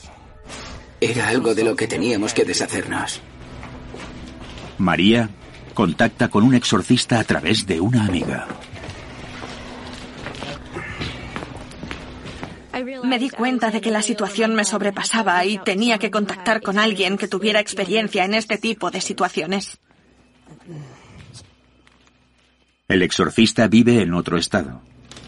Era 1.10 1.26
algo 1.26 1.56
de 1.56 1.64
lo 1.64 1.74
que 1.74 1.88
teníamos 1.88 2.32
que 2.32 2.44
deshacernos. 2.44 3.20
María 4.78 5.28
contacta 5.74 6.28
con 6.28 6.44
un 6.44 6.54
exorcista 6.54 7.18
a 7.18 7.24
través 7.24 7.66
de 7.66 7.80
una 7.80 8.04
amiga. 8.04 8.46
Me 13.02 13.18
di 13.18 13.28
cuenta 13.28 13.72
de 13.72 13.80
que 13.80 13.90
la 13.90 14.02
situación 14.02 14.54
me 14.54 14.64
sobrepasaba 14.64 15.44
y 15.44 15.58
tenía 15.58 15.98
que 15.98 16.12
contactar 16.12 16.62
con 16.62 16.78
alguien 16.78 17.18
que 17.18 17.26
tuviera 17.26 17.58
experiencia 17.58 18.24
en 18.24 18.34
este 18.34 18.56
tipo 18.56 18.92
de 18.92 19.00
situaciones. 19.00 19.80
El 22.86 23.02
exorcista 23.02 23.66
vive 23.66 24.00
en 24.00 24.14
otro 24.14 24.38
estado 24.38 24.80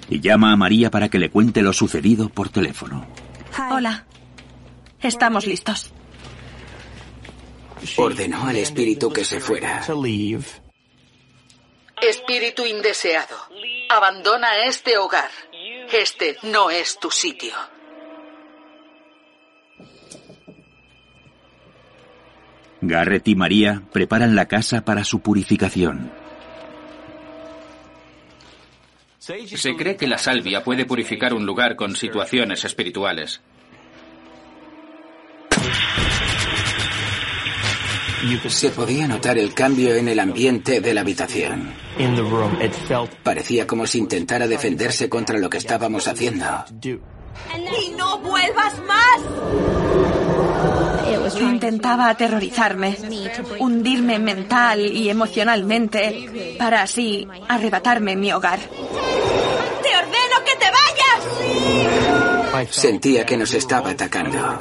y 0.08 0.20
llama 0.20 0.52
a 0.52 0.56
María 0.56 0.92
para 0.92 1.08
que 1.08 1.18
le 1.18 1.30
cuente 1.30 1.60
lo 1.60 1.72
sucedido 1.72 2.28
por 2.28 2.50
teléfono. 2.50 3.04
Hola. 3.72 4.06
Estamos 5.02 5.46
listos. 5.46 5.92
Ordenó 7.96 8.46
al 8.46 8.56
espíritu 8.56 9.12
que 9.12 9.24
se 9.24 9.40
fuera. 9.40 9.82
Espíritu 12.00 12.66
indeseado, 12.66 13.36
abandona 13.88 14.64
este 14.64 14.96
hogar. 14.98 15.30
Este 15.92 16.36
no 16.42 16.70
es 16.70 16.98
tu 16.98 17.10
sitio. 17.10 17.54
Garrett 22.80 23.28
y 23.28 23.34
María 23.34 23.82
preparan 23.92 24.34
la 24.34 24.46
casa 24.46 24.84
para 24.84 25.04
su 25.04 25.20
purificación. 25.20 26.12
Se 29.18 29.76
cree 29.76 29.96
que 29.96 30.08
la 30.08 30.18
salvia 30.18 30.64
puede 30.64 30.84
purificar 30.84 31.34
un 31.34 31.46
lugar 31.46 31.76
con 31.76 31.94
situaciones 31.94 32.64
espirituales. 32.64 33.40
Se 38.48 38.70
podía 38.70 39.06
notar 39.08 39.36
el 39.36 39.52
cambio 39.52 39.96
en 39.96 40.06
el 40.06 40.20
ambiente 40.20 40.80
de 40.80 40.94
la 40.94 41.00
habitación. 41.00 41.74
Parecía 43.24 43.66
como 43.66 43.84
si 43.86 43.98
intentara 43.98 44.46
defenderse 44.46 45.08
contra 45.08 45.36
lo 45.38 45.50
que 45.50 45.58
estábamos 45.58 46.06
haciendo. 46.06 46.46
¡Y 46.82 47.00
no 47.96 48.18
vuelvas 48.18 48.74
más! 48.86 49.18
Intentaba 51.40 52.10
aterrorizarme, 52.10 52.96
hundirme 53.58 54.20
mental 54.20 54.80
y 54.80 55.10
emocionalmente, 55.10 56.54
para 56.58 56.82
así 56.82 57.26
arrebatarme 57.48 58.14
mi 58.14 58.32
hogar. 58.32 58.60
¡Te 58.60 59.96
ordeno 59.96 60.44
que 60.44 60.54
te 60.60 60.66
vayas! 60.70 62.68
Sentía 62.70 63.26
que 63.26 63.36
nos 63.36 63.52
estaba 63.52 63.90
atacando. 63.90 64.60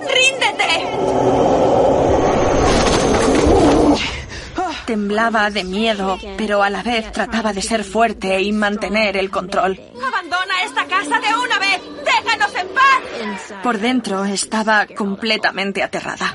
¡Ríndete! 0.00 1.61
Temblaba 4.86 5.50
de 5.50 5.64
miedo, 5.64 6.18
pero 6.36 6.62
a 6.62 6.70
la 6.70 6.82
vez 6.82 7.12
trataba 7.12 7.52
de 7.52 7.62
ser 7.62 7.84
fuerte 7.84 8.40
y 8.40 8.52
mantener 8.52 9.16
el 9.16 9.30
control. 9.30 9.80
¡Abandona 10.04 10.62
esta 10.64 10.84
casa 10.86 11.20
de 11.20 11.34
una 11.34 11.58
vez! 11.58 11.80
¡Déjanos 12.04 12.54
en 12.54 12.68
paz! 12.68 13.54
Por 13.62 13.78
dentro 13.78 14.24
estaba 14.24 14.86
completamente 14.86 15.82
aterrada. 15.82 16.34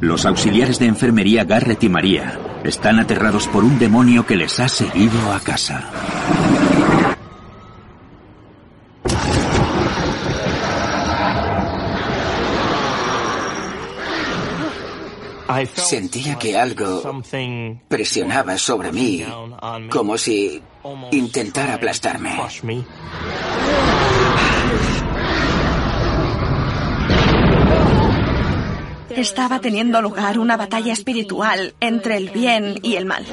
Los 0.00 0.26
auxiliares 0.26 0.80
de 0.80 0.86
enfermería 0.86 1.44
Garrett 1.44 1.84
y 1.84 1.88
María 1.88 2.36
están 2.64 2.98
aterrados 2.98 3.46
por 3.46 3.62
un 3.62 3.78
demonio 3.78 4.26
que 4.26 4.34
les 4.34 4.58
ha 4.58 4.68
seguido 4.68 5.32
a 5.32 5.38
casa. 5.38 5.90
Sentía 15.74 16.38
que 16.38 16.56
algo 16.56 17.22
presionaba 17.88 18.58
sobre 18.58 18.92
mí, 18.92 19.24
como 19.90 20.18
si 20.18 20.62
intentara 21.10 21.74
aplastarme. 21.74 22.36
Estaba 29.10 29.60
teniendo 29.60 30.00
lugar 30.00 30.38
una 30.38 30.56
batalla 30.56 30.92
espiritual 30.92 31.74
entre 31.80 32.16
el 32.16 32.30
bien 32.30 32.78
y 32.82 32.96
el 32.96 33.04
mal. 33.04 33.26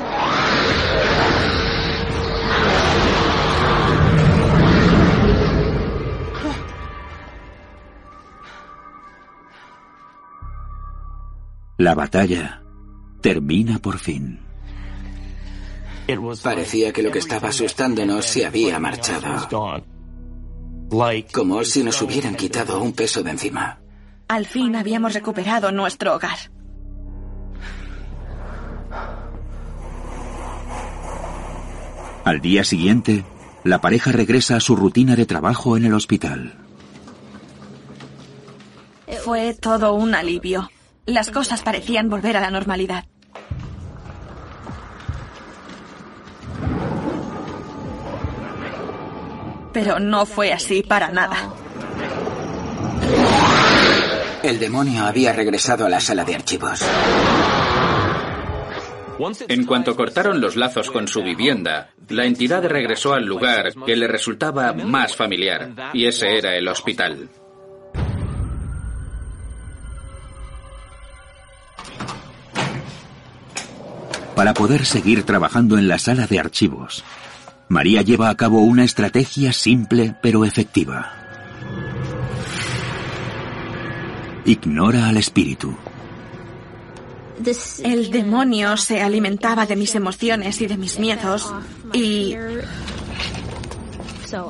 La 11.79 11.95
batalla 11.95 12.61
termina 13.21 13.79
por 13.79 13.99
fin. 13.99 14.37
Parecía 16.43 16.91
que 16.91 17.01
lo 17.01 17.09
que 17.09 17.19
estaba 17.19 17.49
asustándonos 17.49 18.25
se 18.25 18.45
había 18.45 18.77
marchado. 18.79 19.79
Como 21.31 21.63
si 21.63 21.81
nos 21.81 22.01
hubieran 22.01 22.35
quitado 22.35 22.81
un 22.81 22.91
peso 22.91 23.23
de 23.23 23.31
encima. 23.31 23.79
Al 24.27 24.45
fin 24.45 24.75
habíamos 24.75 25.13
recuperado 25.13 25.71
nuestro 25.71 26.15
hogar. 26.15 26.37
Al 32.25 32.41
día 32.41 32.65
siguiente, 32.65 33.23
la 33.63 33.79
pareja 33.79 34.11
regresa 34.11 34.57
a 34.57 34.59
su 34.59 34.75
rutina 34.75 35.15
de 35.15 35.25
trabajo 35.25 35.77
en 35.77 35.85
el 35.85 35.93
hospital. 35.93 36.55
Fue 39.23 39.53
todo 39.53 39.93
un 39.93 40.13
alivio. 40.13 40.69
Las 41.09 41.31
cosas 41.31 41.63
parecían 41.63 42.07
volver 42.07 42.37
a 42.37 42.39
la 42.39 42.51
normalidad. 42.51 43.03
Pero 49.73 49.99
no 49.99 50.27
fue 50.27 50.53
así 50.53 50.83
para 50.83 51.09
nada. 51.09 51.51
El 54.43 54.59
demonio 54.59 55.05
había 55.05 55.33
regresado 55.33 55.87
a 55.87 55.89
la 55.89 55.99
sala 55.99 56.23
de 56.23 56.35
archivos. 56.35 56.85
En 59.47 59.65
cuanto 59.65 59.95
cortaron 59.95 60.39
los 60.39 60.55
lazos 60.55 60.91
con 60.91 61.07
su 61.07 61.23
vivienda, 61.23 61.89
la 62.07 62.25
entidad 62.25 62.63
regresó 62.63 63.13
al 63.13 63.25
lugar 63.25 63.73
que 63.85 63.95
le 63.95 64.07
resultaba 64.07 64.73
más 64.73 65.15
familiar, 65.15 65.91
y 65.91 66.05
ese 66.05 66.37
era 66.37 66.55
el 66.55 66.67
hospital. 66.67 67.29
Para 74.39 74.53
poder 74.53 74.85
seguir 74.85 75.23
trabajando 75.23 75.77
en 75.77 75.89
la 75.89 75.99
sala 75.99 76.25
de 76.25 76.39
archivos. 76.39 77.03
María 77.67 78.03
lleva 78.03 78.29
a 78.29 78.37
cabo 78.37 78.61
una 78.61 78.85
estrategia 78.85 79.51
simple 79.51 80.15
pero 80.21 80.45
efectiva. 80.45 81.11
Ignora 84.45 85.09
al 85.09 85.17
espíritu. 85.17 85.75
El 87.83 88.11
demonio 88.11 88.77
se 88.77 89.01
alimentaba 89.01 89.65
de 89.65 89.75
mis 89.75 89.93
emociones 89.95 90.61
y 90.61 90.67
de 90.67 90.77
mis 90.77 90.99
miedos 90.99 91.53
y 91.91 92.37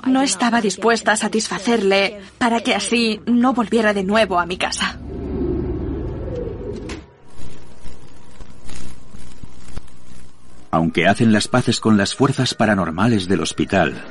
no 0.06 0.21
estaba 0.21 0.62
dispuesta 0.62 1.13
a 1.13 1.17
satisfacerle 1.17 2.21
para 2.38 2.60
que 2.60 2.75
así 2.75 3.21
no 3.25 3.54
volviera 3.54 3.95
de 3.95 4.04
nuevo 4.04 4.38
a 4.38 4.45
mi 4.45 4.58
casa. 4.58 4.98
Aunque 10.71 11.08
hacen 11.08 11.32
las 11.34 11.47
paces 11.47 11.79
con 11.79 11.97
las 11.97 12.15
fuerzas 12.15 12.53
paranormales 12.53 13.27
del 13.27 13.41
hospital. 13.41 14.03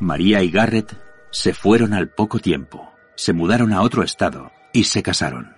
María 0.00 0.42
y 0.42 0.50
Garrett 0.50 0.96
se 1.30 1.54
fueron 1.54 1.92
al 1.92 2.08
poco 2.08 2.38
tiempo, 2.38 2.92
se 3.16 3.32
mudaron 3.32 3.72
a 3.72 3.82
otro 3.82 4.02
estado 4.02 4.52
y 4.72 4.84
se 4.84 5.02
casaron. 5.02 5.56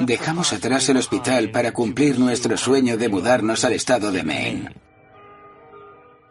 Dejamos 0.00 0.52
atrás 0.52 0.88
el 0.88 0.96
hospital 0.96 1.50
para 1.50 1.72
cumplir 1.72 2.18
nuestro 2.18 2.56
sueño 2.56 2.96
de 2.96 3.08
mudarnos 3.08 3.64
al 3.64 3.72
estado 3.72 4.10
de 4.10 4.24
Maine. 4.24 4.74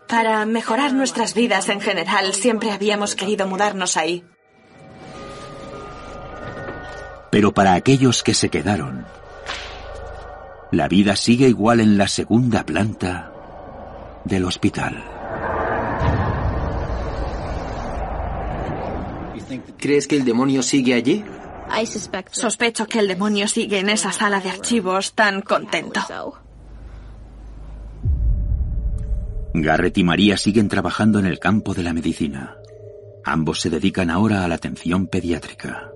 Para 0.07 0.45
mejorar 0.45 0.93
nuestras 0.93 1.33
vidas 1.33 1.69
en 1.69 1.79
general, 1.79 2.33
siempre 2.33 2.71
habíamos 2.71 3.15
querido 3.15 3.47
mudarnos 3.47 3.95
ahí. 3.95 4.25
Pero 7.31 7.53
para 7.53 7.75
aquellos 7.75 8.21
que 8.21 8.33
se 8.33 8.49
quedaron, 8.49 9.05
la 10.71 10.87
vida 10.87 11.15
sigue 11.15 11.47
igual 11.49 11.81
en 11.81 11.97
la 11.97 12.07
segunda 12.07 12.65
planta 12.65 13.31
del 14.23 14.45
hospital. 14.45 15.03
¿Crees 19.77 20.07
que 20.07 20.15
el 20.15 20.23
demonio 20.23 20.63
sigue 20.63 20.93
allí? 20.93 21.23
Sospecho 22.31 22.85
que 22.87 22.99
el 22.99 23.07
demonio 23.07 23.47
sigue 23.47 23.79
en 23.79 23.89
esa 23.89 24.11
sala 24.11 24.39
de 24.39 24.49
archivos 24.49 25.13
tan 25.13 25.41
contento. 25.41 26.01
Garrett 29.53 29.97
y 29.97 30.03
María 30.03 30.37
siguen 30.37 30.69
trabajando 30.69 31.19
en 31.19 31.25
el 31.25 31.39
campo 31.39 31.73
de 31.73 31.83
la 31.83 31.93
medicina. 31.93 32.55
Ambos 33.25 33.59
se 33.59 33.69
dedican 33.69 34.09
ahora 34.09 34.45
a 34.45 34.47
la 34.47 34.55
atención 34.55 35.07
pediátrica. 35.07 35.89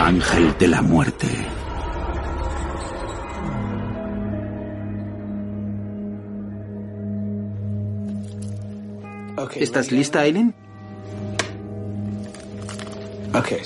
Ángel 0.00 0.56
de 0.58 0.68
la 0.68 0.82
muerte. 0.82 1.26
¿Estás 9.56 9.92
lista, 9.92 10.20
Aileen? 10.20 10.54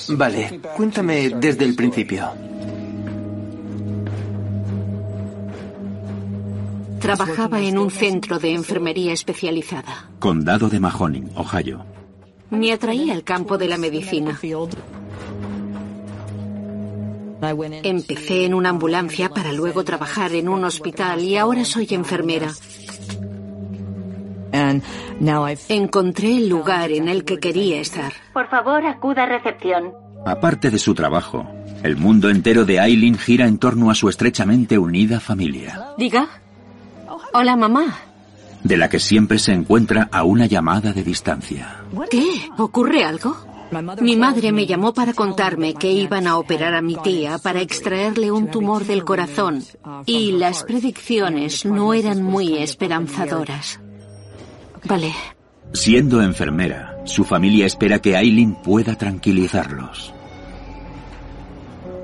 Vale, 0.09 0.59
cuéntame 0.75 1.29
desde 1.29 1.65
el 1.65 1.75
principio. 1.75 2.29
Trabajaba 6.99 7.61
en 7.61 7.77
un 7.77 7.91
centro 7.91 8.39
de 8.39 8.53
enfermería 8.53 9.13
especializada. 9.13 10.09
Condado 10.19 10.69
de 10.69 10.79
Mahoning, 10.79 11.31
Ohio. 11.35 11.85
Me 12.49 12.71
atraía 12.71 13.13
el 13.13 13.23
campo 13.23 13.57
de 13.57 13.67
la 13.67 13.77
medicina. 13.77 14.37
Empecé 17.83 18.45
en 18.45 18.53
una 18.53 18.69
ambulancia 18.69 19.29
para 19.29 19.53
luego 19.53 19.83
trabajar 19.83 20.33
en 20.33 20.49
un 20.49 20.63
hospital 20.65 21.23
y 21.23 21.37
ahora 21.37 21.63
soy 21.63 21.87
enfermera. 21.91 22.53
Encontré 25.69 26.37
el 26.37 26.49
lugar 26.49 26.91
en 26.91 27.07
el 27.07 27.23
que 27.23 27.39
quería 27.39 27.79
estar. 27.79 28.13
Por 28.33 28.47
favor, 28.49 28.85
acuda 28.85 29.23
a 29.23 29.25
recepción. 29.25 29.93
Aparte 30.25 30.69
de 30.69 30.79
su 30.79 30.93
trabajo, 30.93 31.47
el 31.83 31.95
mundo 31.95 32.29
entero 32.29 32.65
de 32.65 32.79
Aileen 32.79 33.17
gira 33.17 33.47
en 33.47 33.57
torno 33.57 33.89
a 33.89 33.95
su 33.95 34.09
estrechamente 34.09 34.77
unida 34.77 35.19
familia. 35.19 35.93
Diga. 35.97 36.27
Hola, 37.33 37.55
mamá. 37.55 37.97
De 38.63 38.75
la 38.75 38.89
que 38.89 38.99
siempre 38.99 39.39
se 39.39 39.53
encuentra 39.53 40.09
a 40.11 40.23
una 40.23 40.45
llamada 40.45 40.91
de 40.91 41.03
distancia. 41.03 41.83
¿Qué? 42.09 42.49
¿Ocurre 42.57 43.05
algo? 43.05 43.37
Mi 44.01 44.15
madre 44.15 44.51
me 44.51 44.65
llamó 44.65 44.93
para 44.93 45.13
contarme 45.13 45.75
que 45.75 45.91
iban 45.91 46.27
a 46.27 46.37
operar 46.37 46.73
a 46.73 46.81
mi 46.81 46.95
tía 46.95 47.37
para 47.37 47.61
extraerle 47.61 48.31
un 48.31 48.49
tumor 48.49 48.85
del 48.85 49.05
corazón 49.05 49.63
y 50.05 50.31
las 50.31 50.63
predicciones 50.63 51.65
no 51.65 51.93
eran 51.93 52.23
muy 52.23 52.57
esperanzadoras. 52.57 53.79
Vale. 54.85 55.13
Siendo 55.73 56.21
enfermera, 56.21 56.97
su 57.05 57.23
familia 57.23 57.65
espera 57.65 57.99
que 57.99 58.15
Aileen 58.15 58.55
pueda 58.55 58.95
tranquilizarlos. 58.95 60.13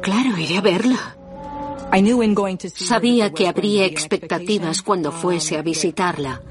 Claro, 0.02 0.38
iré 0.38 0.58
a 0.58 0.62
verla. 0.62 1.16
Sabía 2.76 3.32
que 3.32 3.48
habría 3.48 3.86
expectativas 3.86 4.82
cuando 4.82 5.12
fuese 5.12 5.58
a 5.58 5.62
visitarla. 5.62 6.42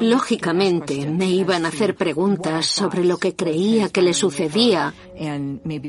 Lógicamente, 0.00 1.06
me 1.06 1.26
iban 1.26 1.64
a 1.64 1.68
hacer 1.68 1.96
preguntas 1.96 2.66
sobre 2.66 3.04
lo 3.04 3.18
que 3.18 3.34
creía 3.34 3.88
que 3.88 4.02
le 4.02 4.14
sucedía 4.14 4.94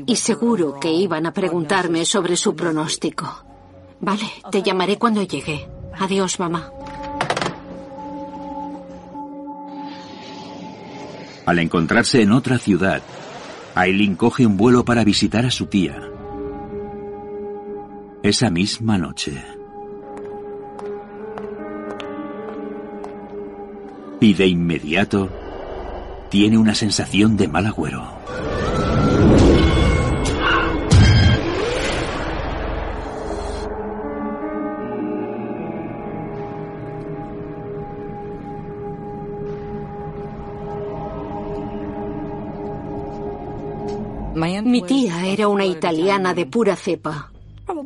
y 0.06 0.16
seguro 0.16 0.80
que 0.80 0.92
iban 0.92 1.26
a 1.26 1.32
preguntarme 1.32 2.04
sobre 2.04 2.36
su 2.36 2.56
pronóstico. 2.56 3.44
Vale, 4.00 4.28
te 4.50 4.62
llamaré 4.62 4.98
cuando 4.98 5.22
llegue. 5.22 5.68
Adiós, 5.98 6.40
mamá. 6.40 6.70
Al 11.46 11.58
encontrarse 11.58 12.22
en 12.22 12.32
otra 12.32 12.58
ciudad, 12.58 13.02
Aileen 13.74 14.16
coge 14.16 14.46
un 14.46 14.56
vuelo 14.56 14.84
para 14.84 15.04
visitar 15.04 15.44
a 15.44 15.50
su 15.50 15.66
tía. 15.66 16.00
Esa 18.22 18.48
misma 18.48 18.96
noche. 18.96 19.42
Y 24.20 24.32
de 24.32 24.46
inmediato 24.46 25.28
tiene 26.30 26.56
una 26.56 26.74
sensación 26.74 27.36
de 27.36 27.48
mal 27.48 27.66
agüero. 27.66 28.13
Mi 44.74 44.82
tía 44.82 45.24
era 45.24 45.46
una 45.46 45.64
italiana 45.64 46.34
de 46.34 46.46
pura 46.46 46.74
cepa 46.74 47.30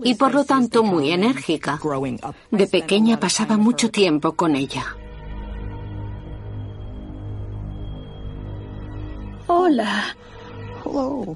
y 0.05 0.14
por 0.14 0.33
lo 0.33 0.46
tanto 0.46 0.83
muy 0.83 1.11
enérgica. 1.11 1.79
De 2.51 2.66
pequeña 2.66 3.20
pasaba 3.20 3.59
mucho 3.59 3.90
tiempo 3.90 4.33
con 4.33 4.57
ella. 4.57 4.96
Hola. 9.48 10.16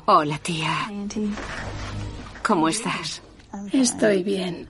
Hola, 0.06 0.38
tía. 0.38 0.90
¿Cómo 2.42 2.70
estás? 2.70 3.20
Estoy 3.70 4.22
bien. 4.22 4.66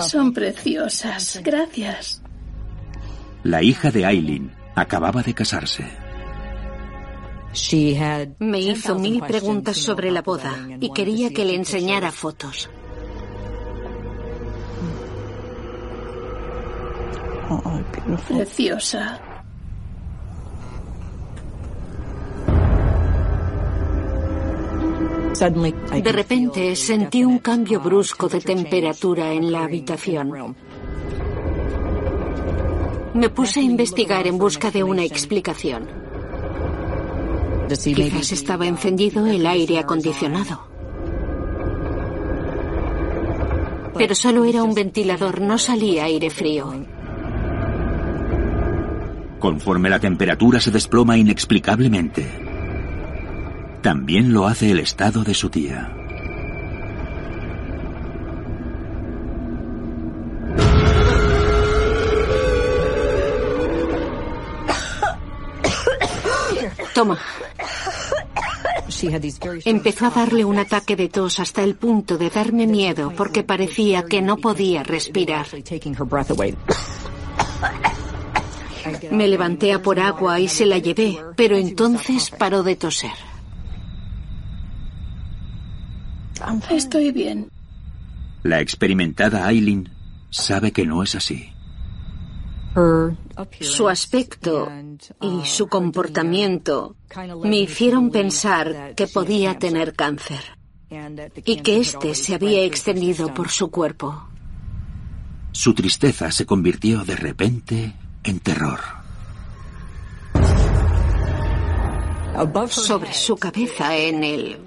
Son 0.00 0.32
preciosas. 0.32 1.42
Gracias. 1.44 2.22
La 3.42 3.62
hija 3.62 3.90
de 3.90 4.06
Aileen 4.06 4.57
acababa 4.80 5.22
de 5.22 5.34
casarse. 5.34 5.84
Me 8.38 8.60
hizo 8.60 8.98
mil 8.98 9.20
preguntas 9.22 9.76
sobre 9.76 10.10
la 10.10 10.22
boda 10.22 10.54
y 10.80 10.92
quería 10.92 11.30
que 11.30 11.44
le 11.44 11.54
enseñara 11.54 12.12
fotos. 12.12 12.70
Preciosa. 18.28 19.20
De 25.38 26.12
repente 26.12 26.74
sentí 26.74 27.24
un 27.24 27.38
cambio 27.38 27.80
brusco 27.80 28.28
de 28.28 28.40
temperatura 28.40 29.32
en 29.32 29.52
la 29.52 29.64
habitación. 29.64 30.56
Me 33.14 33.30
puse 33.30 33.60
a 33.60 33.62
investigar 33.62 34.26
en 34.26 34.38
busca 34.38 34.70
de 34.70 34.82
una 34.82 35.04
explicación. 35.04 35.88
Quizás 37.68 38.32
estaba 38.32 38.66
encendido 38.66 39.26
el 39.26 39.46
aire 39.46 39.78
acondicionado. 39.78 40.66
Pero 43.96 44.14
solo 44.14 44.44
era 44.44 44.62
un 44.62 44.74
ventilador, 44.74 45.40
no 45.40 45.58
salía 45.58 46.04
aire 46.04 46.30
frío. 46.30 46.72
Conforme 49.38 49.90
la 49.90 49.98
temperatura 49.98 50.60
se 50.60 50.70
desploma 50.70 51.16
inexplicablemente, 51.16 52.26
también 53.82 54.32
lo 54.32 54.46
hace 54.46 54.70
el 54.70 54.80
estado 54.80 55.24
de 55.24 55.34
su 55.34 55.50
tía. 55.50 56.07
Toma. 67.08 67.18
Empezó 69.64 70.06
a 70.06 70.10
darle 70.10 70.44
un 70.44 70.58
ataque 70.58 70.96
de 70.96 71.08
tos 71.08 71.40
hasta 71.40 71.62
el 71.62 71.74
punto 71.74 72.18
de 72.18 72.30
darme 72.30 72.66
miedo 72.66 73.12
porque 73.16 73.42
parecía 73.42 74.04
que 74.04 74.20
no 74.22 74.36
podía 74.38 74.82
respirar. 74.82 75.46
Me 79.10 79.28
levanté 79.28 79.72
a 79.72 79.82
por 79.82 80.00
agua 80.00 80.40
y 80.40 80.48
se 80.48 80.66
la 80.66 80.78
llevé, 80.78 81.18
pero 81.36 81.56
entonces 81.56 82.30
paró 82.30 82.62
de 82.62 82.76
toser. 82.76 83.12
Estoy 86.70 87.12
bien. 87.12 87.50
La 88.42 88.60
experimentada 88.60 89.46
Aileen 89.46 89.90
sabe 90.30 90.72
que 90.72 90.86
no 90.86 91.02
es 91.02 91.14
así. 91.14 91.52
Su 93.60 93.88
aspecto 93.88 94.68
y 95.20 95.44
su 95.44 95.66
comportamiento 95.68 96.96
me 97.44 97.58
hicieron 97.58 98.10
pensar 98.10 98.94
que 98.94 99.06
podía 99.06 99.58
tener 99.58 99.94
cáncer 99.94 100.58
y 101.44 101.56
que 101.62 101.78
éste 101.78 102.14
se 102.14 102.34
había 102.34 102.64
extendido 102.64 103.32
por 103.34 103.50
su 103.50 103.70
cuerpo. 103.70 104.28
Su 105.52 105.74
tristeza 105.74 106.30
se 106.30 106.46
convirtió 106.46 107.04
de 107.04 107.16
repente 107.16 107.94
en 108.24 108.40
terror. 108.40 108.80
Sobre 112.68 113.12
su 113.12 113.36
cabeza, 113.36 113.96
en 113.96 114.22
el 114.22 114.58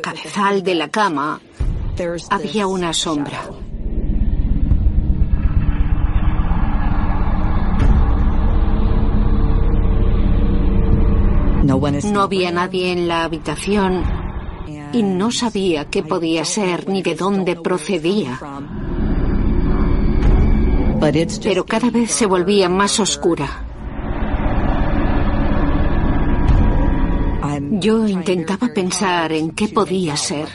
cabezal 0.00 0.62
de 0.62 0.74
la 0.74 0.88
cama, 0.88 1.40
había 2.30 2.66
una 2.66 2.92
sombra. 2.92 3.42
No 12.04 12.22
había 12.22 12.50
nadie 12.50 12.92
en 12.92 13.08
la 13.08 13.24
habitación 13.24 14.04
y 14.92 15.02
no 15.02 15.30
sabía 15.30 15.86
qué 15.86 16.02
podía 16.02 16.44
ser 16.44 16.88
ni 16.88 17.02
de 17.02 17.14
dónde 17.14 17.56
procedía. 17.56 18.38
Pero 21.42 21.64
cada 21.66 21.90
vez 21.90 22.10
se 22.12 22.26
volvía 22.26 22.68
más 22.68 23.00
oscura. 23.00 23.66
Yo 27.80 28.06
intentaba 28.06 28.68
pensar 28.68 29.32
en 29.32 29.50
qué 29.50 29.68
podía 29.68 30.16
ser. 30.16 30.48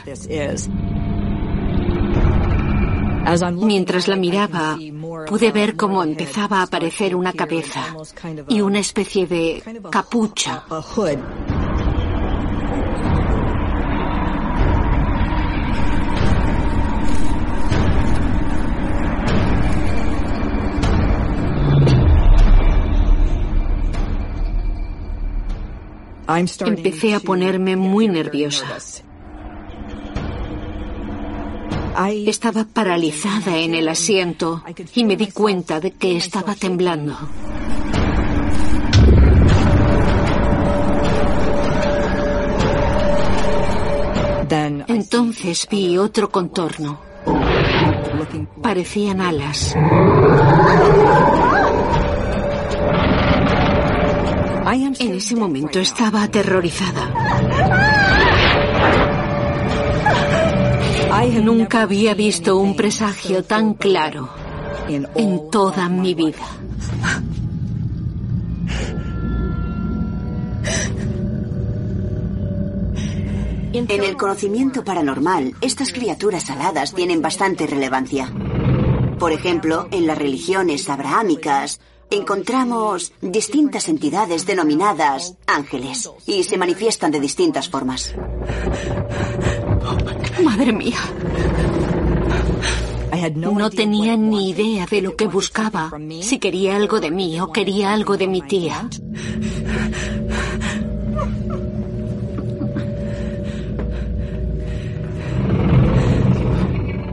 Mientras 3.52 4.08
la 4.08 4.16
miraba, 4.16 4.78
pude 5.26 5.52
ver 5.52 5.76
cómo 5.76 6.02
empezaba 6.02 6.60
a 6.60 6.62
aparecer 6.62 7.14
una 7.14 7.32
cabeza 7.32 7.94
y 8.48 8.60
una 8.60 8.78
especie 8.78 9.26
de 9.26 9.62
capucha. 9.90 10.64
Empecé 26.66 27.14
a 27.14 27.20
ponerme 27.20 27.76
muy 27.76 28.06
nerviosa. 28.06 28.66
Estaba 32.06 32.64
paralizada 32.64 33.56
en 33.56 33.74
el 33.74 33.88
asiento 33.88 34.62
y 34.94 35.04
me 35.04 35.16
di 35.16 35.28
cuenta 35.32 35.80
de 35.80 35.90
que 35.90 36.16
estaba 36.16 36.54
temblando. 36.54 37.16
Entonces 44.86 45.66
vi 45.70 45.98
otro 45.98 46.30
contorno. 46.30 47.00
Parecían 48.62 49.20
alas. 49.20 49.74
En 55.00 55.14
ese 55.14 55.36
momento 55.36 55.78
estaba 55.78 56.22
aterrorizada. 56.24 58.07
Nunca 61.26 61.82
había 61.82 62.14
visto 62.14 62.56
un 62.58 62.76
presagio 62.76 63.42
tan 63.42 63.74
claro 63.74 64.28
en 64.88 65.50
toda 65.50 65.88
mi 65.88 66.14
vida. 66.14 66.46
En 73.72 74.04
el 74.04 74.16
conocimiento 74.16 74.84
paranormal, 74.84 75.54
estas 75.60 75.92
criaturas 75.92 76.48
aladas 76.50 76.94
tienen 76.94 77.20
bastante 77.20 77.66
relevancia. 77.66 78.32
Por 79.18 79.32
ejemplo, 79.32 79.88
en 79.90 80.06
las 80.06 80.18
religiones 80.18 80.88
abrahámicas, 80.88 81.80
encontramos 82.10 83.12
distintas 83.20 83.88
entidades 83.88 84.46
denominadas 84.46 85.34
ángeles 85.46 86.10
y 86.26 86.44
se 86.44 86.56
manifiestan 86.56 87.10
de 87.10 87.20
distintas 87.20 87.68
formas. 87.68 88.14
Madre 90.44 90.72
mía. 90.72 90.98
No 93.34 93.70
tenía 93.70 94.16
ni 94.16 94.50
idea 94.50 94.86
de 94.86 95.02
lo 95.02 95.16
que 95.16 95.26
buscaba, 95.26 95.90
si 96.20 96.38
quería 96.38 96.76
algo 96.76 97.00
de 97.00 97.10
mí 97.10 97.40
o 97.40 97.52
quería 97.52 97.92
algo 97.92 98.16
de 98.16 98.28
mi 98.28 98.42
tía. 98.42 98.88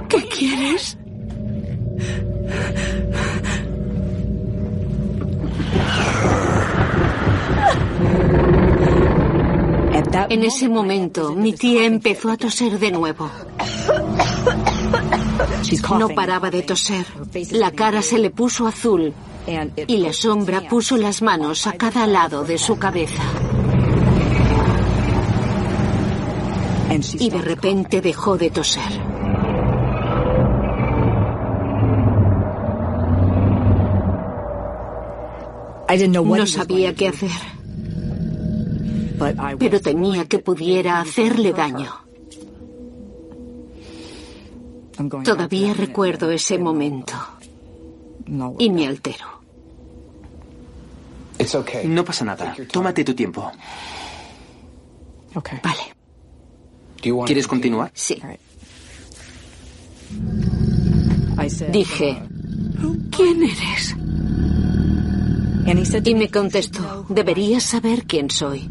¿Qué 0.09 0.27
quieres? 0.29 0.97
En 10.29 10.43
ese 10.43 10.69
momento, 10.69 11.33
mi 11.33 11.53
tía 11.53 11.85
empezó 11.85 12.31
a 12.31 12.37
toser 12.37 12.79
de 12.79 12.91
nuevo. 12.91 13.29
No 15.99 16.09
paraba 16.09 16.49
de 16.49 16.61
toser. 16.61 17.05
La 17.51 17.71
cara 17.71 18.01
se 18.01 18.17
le 18.17 18.29
puso 18.29 18.65
azul 18.65 19.13
y 19.87 19.97
la 19.97 20.13
sombra 20.13 20.61
puso 20.69 20.95
las 20.95 21.21
manos 21.21 21.67
a 21.67 21.73
cada 21.73 22.07
lado 22.07 22.45
de 22.45 22.57
su 22.57 22.77
cabeza. 22.77 23.23
Y 27.19 27.29
de 27.29 27.41
repente 27.41 27.99
dejó 27.99 28.37
de 28.37 28.49
toser. 28.51 29.01
No 36.15 36.47
sabía 36.47 36.95
qué 36.95 37.09
hacer 37.09 37.54
pero 39.59 39.81
temía 39.81 40.25
que 40.25 40.39
pudiera 40.39 40.99
hacerle 40.99 41.53
daño. 41.53 41.91
Todavía 45.23 45.73
recuerdo 45.73 46.31
ese 46.31 46.57
momento 46.57 47.13
y 48.59 48.69
me 48.69 48.87
altero. 48.87 49.25
No 51.85 52.05
pasa 52.05 52.25
nada. 52.25 52.55
Tómate 52.71 53.03
tu 53.03 53.13
tiempo. 53.13 53.51
Vale. 55.63 55.95
¿Quieres 57.25 57.47
continuar? 57.47 57.91
Sí. 57.93 58.21
Dije, 61.71 62.23
¿quién 63.11 63.43
eres? 63.43 63.95
Y 66.05 66.15
me 66.15 66.29
contestó, 66.29 67.05
deberías 67.09 67.63
saber 67.63 68.05
quién 68.05 68.29
soy. 68.29 68.69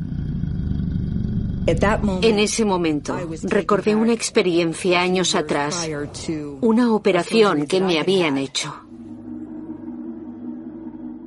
En 1.67 2.39
ese 2.39 2.65
momento 2.65 3.17
recordé 3.45 3.95
una 3.95 4.13
experiencia 4.13 5.01
años 5.01 5.35
atrás, 5.35 5.89
una 6.61 6.93
operación 6.93 7.67
que 7.67 7.81
me 7.81 7.99
habían 7.99 8.37
hecho. 8.37 8.75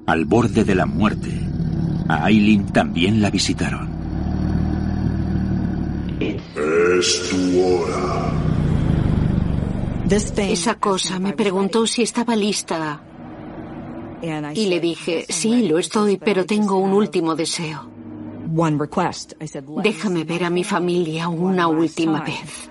Al 0.06 0.26
borde 0.26 0.64
de 0.64 0.76
la 0.76 0.86
muerte, 0.86 1.32
a 2.08 2.26
Aileen 2.26 2.68
también 2.68 3.22
la 3.22 3.32
visitaron. 3.32 3.90
Es 6.20 7.30
tu 7.30 7.62
hora. 7.62 8.32
Esa 10.10 10.76
cosa 10.76 11.20
me 11.20 11.34
preguntó 11.34 11.86
si 11.88 12.04
estaba 12.04 12.36
lista. 12.36 13.02
Y 14.54 14.68
le 14.68 14.80
dije, 14.80 15.26
sí, 15.28 15.68
lo 15.68 15.80
estoy, 15.80 16.18
pero 16.18 16.46
tengo 16.46 16.78
un 16.78 16.94
último 16.94 17.36
deseo. 17.36 17.97
Déjame 19.84 20.24
ver 20.24 20.44
a 20.44 20.50
mi 20.50 20.64
familia 20.64 21.28
una 21.28 21.68
última 21.68 22.22
vez. 22.22 22.70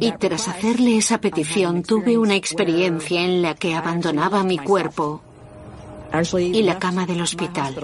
Y 0.00 0.12
tras 0.12 0.48
hacerle 0.48 0.98
esa 0.98 1.18
petición 1.18 1.82
tuve 1.82 2.18
una 2.18 2.34
experiencia 2.34 3.22
en 3.22 3.42
la 3.42 3.54
que 3.54 3.74
abandonaba 3.74 4.44
mi 4.44 4.58
cuerpo 4.58 5.22
y 6.38 6.62
la 6.62 6.78
cama 6.78 7.06
del 7.06 7.22
hospital. 7.22 7.74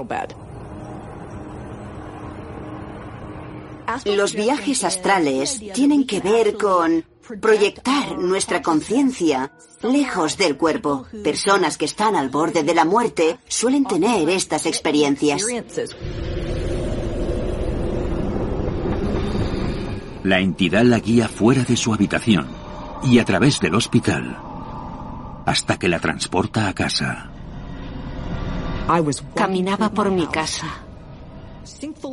Los 4.04 4.34
viajes 4.34 4.84
astrales 4.84 5.62
tienen 5.72 6.06
que 6.06 6.20
ver 6.20 6.58
con 6.58 7.04
proyectar 7.40 8.18
nuestra 8.18 8.62
conciencia 8.62 9.52
lejos 9.82 10.38
del 10.38 10.56
cuerpo. 10.56 11.06
Personas 11.22 11.76
que 11.76 11.84
están 11.84 12.16
al 12.16 12.30
borde 12.30 12.62
de 12.62 12.74
la 12.74 12.84
muerte 12.84 13.38
suelen 13.48 13.84
tener 13.84 14.28
estas 14.28 14.66
experiencias. 14.66 15.44
La 20.24 20.40
entidad 20.40 20.84
la 20.84 20.98
guía 20.98 21.28
fuera 21.28 21.62
de 21.62 21.76
su 21.76 21.94
habitación 21.94 22.48
y 23.02 23.18
a 23.18 23.24
través 23.24 23.60
del 23.60 23.74
hospital 23.74 24.36
hasta 25.46 25.78
que 25.78 25.88
la 25.88 25.98
transporta 25.98 26.68
a 26.68 26.74
casa. 26.74 27.30
Caminaba 29.34 29.90
por 29.90 30.10
mi 30.10 30.26
casa. 30.26 30.66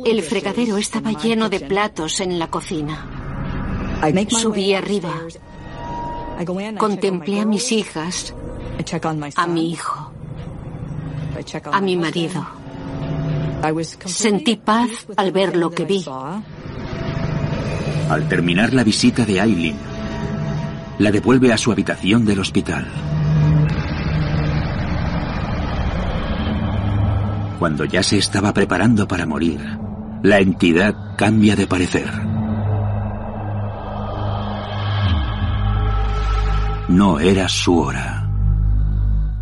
El 0.06 0.22
fregadero 0.22 0.78
estaba 0.78 1.12
lleno 1.12 1.50
de 1.50 1.60
platos 1.60 2.20
en 2.20 2.38
la 2.38 2.48
cocina. 2.48 3.15
Subí 4.28 4.74
arriba. 4.74 5.12
Contemplé 6.78 7.40
a 7.40 7.46
mis 7.46 7.72
hijas, 7.72 8.34
a 9.36 9.46
mi 9.46 9.70
hijo, 9.70 10.10
a 11.72 11.80
mi 11.80 11.96
marido. 11.96 12.46
Sentí 14.04 14.56
paz 14.56 14.90
al 15.16 15.32
ver 15.32 15.56
lo 15.56 15.70
que 15.70 15.84
vi. 15.84 16.04
Al 18.08 18.28
terminar 18.28 18.72
la 18.72 18.84
visita 18.84 19.24
de 19.24 19.40
Aileen, 19.40 19.76
la 20.98 21.10
devuelve 21.10 21.52
a 21.52 21.58
su 21.58 21.72
habitación 21.72 22.24
del 22.24 22.40
hospital. 22.40 22.86
Cuando 27.58 27.84
ya 27.86 28.02
se 28.02 28.18
estaba 28.18 28.52
preparando 28.52 29.08
para 29.08 29.26
morir, 29.26 29.60
la 30.22 30.38
entidad 30.38 31.16
cambia 31.16 31.56
de 31.56 31.66
parecer. 31.66 32.35
No 36.88 37.18
era 37.18 37.48
su 37.48 37.78
hora. 37.78 38.30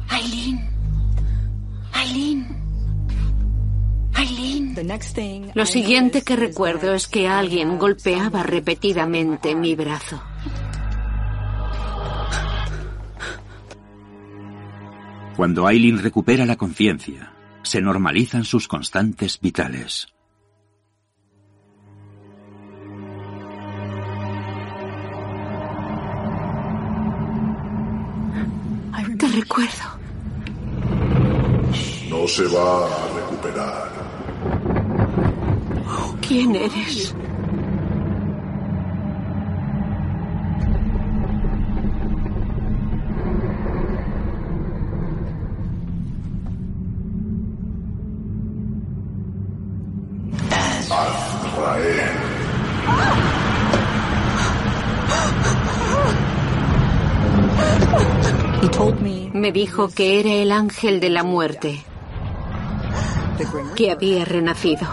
Aileen. 0.08 0.66
Aileen. 1.92 2.46
Aileen. 4.14 5.52
Lo 5.54 5.66
siguiente 5.66 6.22
que 6.22 6.36
recuerdo 6.36 6.94
es 6.94 7.06
que 7.06 7.28
alguien 7.28 7.78
golpeaba 7.78 8.42
repetidamente 8.42 9.54
mi 9.54 9.74
brazo. 9.74 10.22
Cuando 15.36 15.66
Aileen 15.66 16.02
recupera 16.02 16.46
la 16.46 16.56
conciencia, 16.56 17.32
se 17.62 17.82
normalizan 17.82 18.44
sus 18.44 18.68
constantes 18.68 19.38
vitales. 19.40 20.13
Recuerdo. 29.34 29.84
No 32.08 32.28
se 32.28 32.44
va 32.44 32.86
a 32.86 33.08
recuperar. 33.14 33.92
¿Quién 36.26 36.56
eres? 36.56 37.14
Dijo 59.54 59.88
que 59.88 60.18
era 60.18 60.32
el 60.32 60.50
ángel 60.50 60.98
de 60.98 61.10
la 61.10 61.22
muerte, 61.22 61.80
que 63.76 63.92
había 63.92 64.24
renacido. 64.24 64.84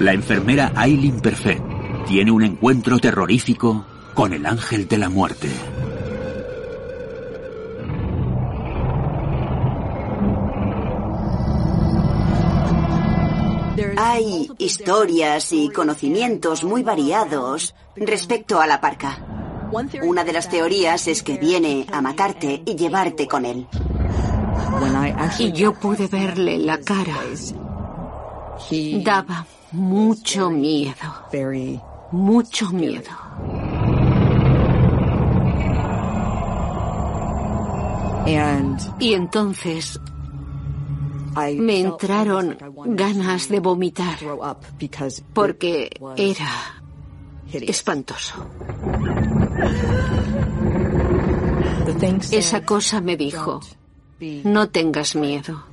La 0.00 0.12
enfermera 0.12 0.72
Aileen 0.74 1.20
Perfect 1.20 1.62
tiene 2.08 2.32
un 2.32 2.42
encuentro 2.42 2.98
terrorífico 2.98 3.86
con 4.14 4.32
el 4.32 4.44
ángel 4.44 4.88
de 4.88 4.98
la 4.98 5.08
muerte. 5.08 5.50
Hay 14.10 14.50
historias 14.56 15.52
y 15.52 15.68
conocimientos 15.68 16.64
muy 16.64 16.82
variados 16.82 17.74
respecto 17.94 18.58
a 18.58 18.66
la 18.66 18.80
parca. 18.80 19.18
Una 20.02 20.24
de 20.24 20.32
las 20.32 20.48
teorías 20.48 21.06
es 21.08 21.22
que 21.22 21.36
viene 21.36 21.86
a 21.92 22.00
matarte 22.00 22.62
y 22.64 22.74
llevarte 22.74 23.28
con 23.28 23.44
él. 23.44 23.66
Y 25.38 25.52
yo 25.52 25.74
pude 25.74 26.06
verle 26.06 26.56
la 26.56 26.78
cara. 26.78 27.18
Daba 29.04 29.46
mucho 29.72 30.48
miedo. 30.48 30.94
Mucho 32.10 32.70
miedo. 32.70 33.10
Y 38.98 39.12
entonces 39.12 40.00
me 41.56 41.80
entraron 41.80 42.56
ganas 42.86 43.48
de 43.48 43.60
vomitar 43.60 44.18
porque 45.32 45.90
era 46.16 46.50
espantoso. 47.52 48.46
Esa 52.30 52.64
cosa 52.64 53.00
me 53.00 53.16
dijo, 53.16 53.60
no 54.44 54.68
tengas 54.68 55.16
miedo. 55.16 55.64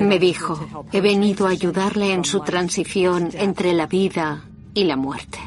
Me 0.00 0.18
dijo, 0.18 0.58
he 0.92 1.00
venido 1.00 1.46
a 1.46 1.50
ayudarle 1.50 2.12
en 2.12 2.24
su 2.24 2.40
transición 2.40 3.30
entre 3.34 3.72
la 3.74 3.86
vida 3.86 4.44
y 4.74 4.84
la 4.84 4.96
muerte. 4.96 5.38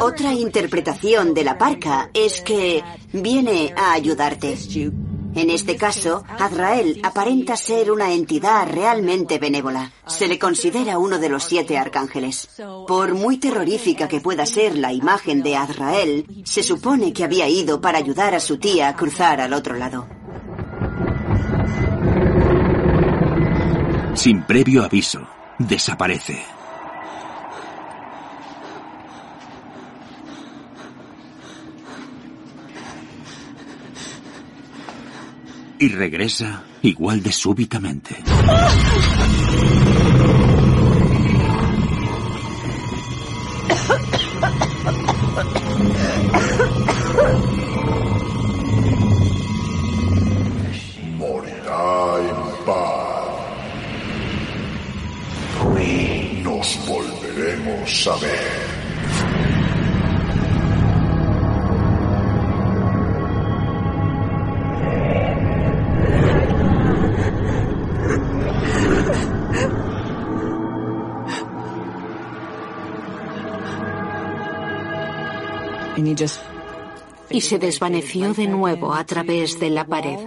Otra 0.00 0.34
interpretación 0.34 1.32
de 1.32 1.44
la 1.44 1.56
parca 1.56 2.10
es 2.12 2.40
que 2.42 2.82
viene 3.12 3.72
a 3.76 3.92
ayudarte. 3.92 4.56
En 5.34 5.48
este 5.48 5.76
caso, 5.76 6.24
Azrael 6.28 7.00
aparenta 7.02 7.56
ser 7.56 7.90
una 7.90 8.12
entidad 8.12 8.68
realmente 8.70 9.38
benévola. 9.38 9.92
Se 10.06 10.26
le 10.26 10.38
considera 10.38 10.98
uno 10.98 11.18
de 11.18 11.28
los 11.28 11.44
siete 11.44 11.78
arcángeles. 11.78 12.48
Por 12.86 13.14
muy 13.14 13.38
terrorífica 13.38 14.08
que 14.08 14.20
pueda 14.20 14.44
ser 14.44 14.76
la 14.76 14.92
imagen 14.92 15.42
de 15.42 15.56
Azrael, 15.56 16.26
se 16.44 16.62
supone 16.62 17.12
que 17.12 17.24
había 17.24 17.48
ido 17.48 17.80
para 17.80 17.98
ayudar 17.98 18.34
a 18.34 18.40
su 18.40 18.58
tía 18.58 18.88
a 18.88 18.96
cruzar 18.96 19.40
al 19.40 19.52
otro 19.52 19.76
lado. 19.76 20.06
Sin 24.14 24.42
previo 24.42 24.84
aviso, 24.84 25.26
desaparece. 25.58 26.59
Y 35.80 35.88
regresa 35.88 36.62
igual 36.82 37.22
de 37.22 37.32
súbitamente. 37.32 38.14
Morirá 51.16 52.28
en 52.28 52.64
paz. 52.66 53.10
Nos 56.44 56.86
volveremos 56.86 58.06
a 58.06 58.16
ver. 58.16 58.69
Y 77.30 77.40
se 77.40 77.58
desvaneció 77.58 78.34
de 78.34 78.46
nuevo 78.46 78.92
a 78.94 79.04
través 79.04 79.58
de 79.60 79.70
la 79.70 79.84
pared. 79.84 80.18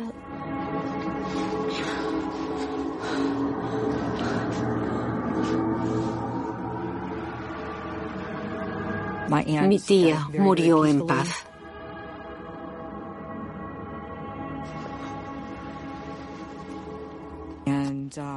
Mi 9.67 9.79
tía 9.79 10.27
murió 10.37 10.85
en 10.85 11.05
paz. 11.07 11.45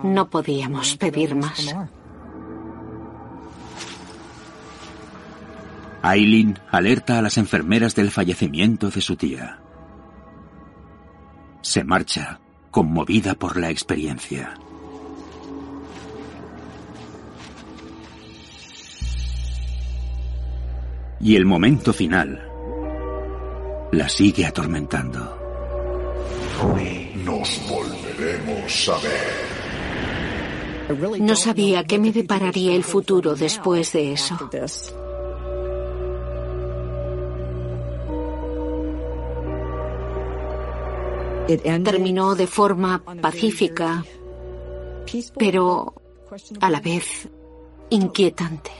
No 0.02 0.28
podíamos 0.30 0.96
pedir 0.96 1.34
más. 1.34 1.74
Aileen 6.06 6.56
alerta 6.70 7.18
a 7.18 7.22
las 7.22 7.36
enfermeras 7.36 7.96
del 7.96 8.12
fallecimiento 8.12 8.90
de 8.90 9.00
su 9.00 9.16
tía. 9.16 9.58
Se 11.62 11.82
marcha, 11.82 12.38
conmovida 12.70 13.34
por 13.34 13.56
la 13.56 13.70
experiencia. 13.70 14.54
Y 21.18 21.34
el 21.34 21.44
momento 21.44 21.92
final 21.92 22.40
la 23.90 24.08
sigue 24.08 24.46
atormentando. 24.46 25.36
Nos 27.24 27.60
volveremos 27.68 28.88
a 28.90 28.98
ver. 28.98 29.46
No 31.20 31.34
sabía 31.34 31.82
qué 31.82 31.98
me 31.98 32.12
depararía 32.12 32.76
el 32.76 32.84
futuro 32.84 33.34
después 33.34 33.92
de 33.92 34.12
eso. 34.12 34.38
Terminó 41.46 42.34
de 42.34 42.46
forma 42.48 43.02
pacífica, 43.20 44.04
pero 45.38 45.94
a 46.60 46.70
la 46.70 46.80
vez 46.80 47.28
inquietante. 47.90 48.72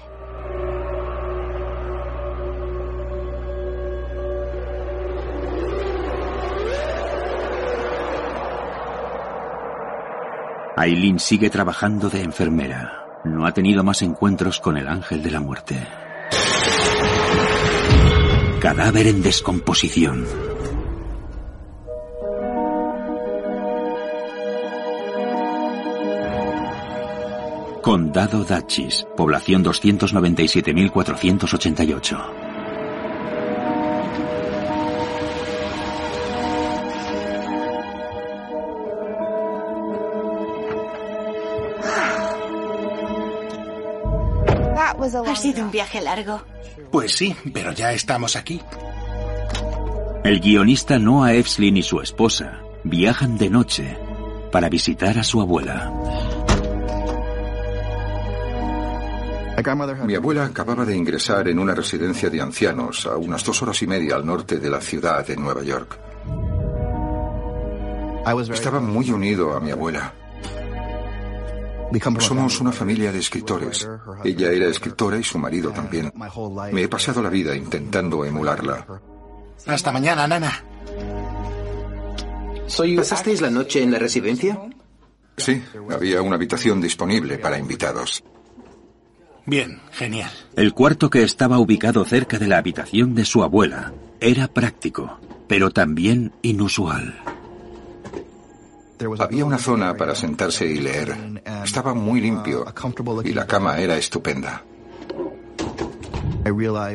Aileen 10.76 11.20
sigue 11.20 11.50
trabajando 11.50 12.10
de 12.10 12.22
enfermera. 12.22 13.06
No 13.24 13.46
ha 13.46 13.52
tenido 13.52 13.82
más 13.82 14.02
encuentros 14.02 14.60
con 14.60 14.76
el 14.76 14.88
ángel 14.88 15.22
de 15.22 15.30
la 15.30 15.40
muerte. 15.40 15.86
Cadáver 18.60 19.06
en 19.06 19.22
descomposición. 19.22 20.26
Condado 27.86 28.42
Dachis, 28.42 29.06
población 29.16 29.62
297.488. 29.64 32.18
Ha 45.24 45.36
sido 45.36 45.62
un 45.62 45.70
viaje 45.70 46.00
largo. 46.00 46.42
Pues 46.90 47.12
sí, 47.12 47.36
pero 47.54 47.70
ya 47.70 47.92
estamos 47.92 48.34
aquí. 48.34 48.60
El 50.24 50.40
guionista 50.40 50.98
Noah 50.98 51.34
Efslin 51.34 51.76
y 51.76 51.84
su 51.84 52.00
esposa 52.00 52.62
viajan 52.82 53.38
de 53.38 53.48
noche 53.48 53.96
para 54.50 54.68
visitar 54.68 55.20
a 55.20 55.22
su 55.22 55.40
abuela. 55.40 55.92
Mi 60.04 60.14
abuela 60.14 60.44
acababa 60.44 60.84
de 60.84 60.94
ingresar 60.94 61.48
en 61.48 61.58
una 61.58 61.74
residencia 61.74 62.28
de 62.28 62.40
ancianos 62.40 63.06
a 63.06 63.16
unas 63.16 63.42
dos 63.42 63.62
horas 63.62 63.80
y 63.82 63.86
media 63.86 64.14
al 64.16 64.26
norte 64.26 64.58
de 64.58 64.68
la 64.68 64.80
ciudad 64.80 65.26
de 65.26 65.36
Nueva 65.36 65.62
York. 65.62 65.98
Estaba 68.52 68.80
muy 68.80 69.10
unido 69.10 69.56
a 69.56 69.60
mi 69.60 69.70
abuela. 69.70 70.12
Somos 72.18 72.60
una 72.60 72.72
familia 72.72 73.12
de 73.12 73.20
escritores. 73.20 73.88
Ella 74.24 74.50
era 74.50 74.66
escritora 74.66 75.18
y 75.18 75.24
su 75.24 75.38
marido 75.38 75.70
también. 75.70 76.12
Me 76.72 76.82
he 76.82 76.88
pasado 76.88 77.22
la 77.22 77.30
vida 77.30 77.54
intentando 77.54 78.24
emularla. 78.24 78.86
Hasta 79.66 79.92
mañana, 79.92 80.26
nana. 80.26 80.52
¿Pasasteis 82.96 83.40
la 83.40 83.50
noche 83.50 83.82
en 83.82 83.92
la 83.92 83.98
residencia? 83.98 84.60
Sí, 85.36 85.62
había 85.90 86.20
una 86.20 86.36
habitación 86.36 86.80
disponible 86.80 87.38
para 87.38 87.58
invitados. 87.58 88.22
Bien, 89.46 89.80
genial. 89.92 90.30
El 90.56 90.74
cuarto 90.74 91.08
que 91.08 91.22
estaba 91.22 91.58
ubicado 91.58 92.04
cerca 92.04 92.38
de 92.38 92.48
la 92.48 92.58
habitación 92.58 93.14
de 93.14 93.24
su 93.24 93.44
abuela 93.44 93.92
era 94.20 94.48
práctico, 94.48 95.18
pero 95.46 95.70
también 95.70 96.32
inusual. 96.42 97.14
Había 99.18 99.44
una 99.44 99.58
zona 99.58 99.94
para 99.94 100.14
sentarse 100.14 100.66
y 100.66 100.80
leer. 100.80 101.14
Estaba 101.64 101.94
muy 101.94 102.20
limpio 102.20 102.64
y 103.24 103.32
la 103.32 103.46
cama 103.46 103.78
era 103.78 103.96
estupenda. 103.96 104.64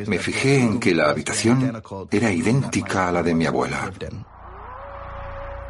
Me 0.06 0.18
fijé 0.18 0.60
en 0.60 0.80
que 0.80 0.94
la 0.94 1.10
habitación 1.10 1.82
era 2.10 2.32
idéntica 2.32 3.08
a 3.08 3.12
la 3.12 3.22
de 3.22 3.34
mi 3.34 3.46
abuela. 3.46 3.90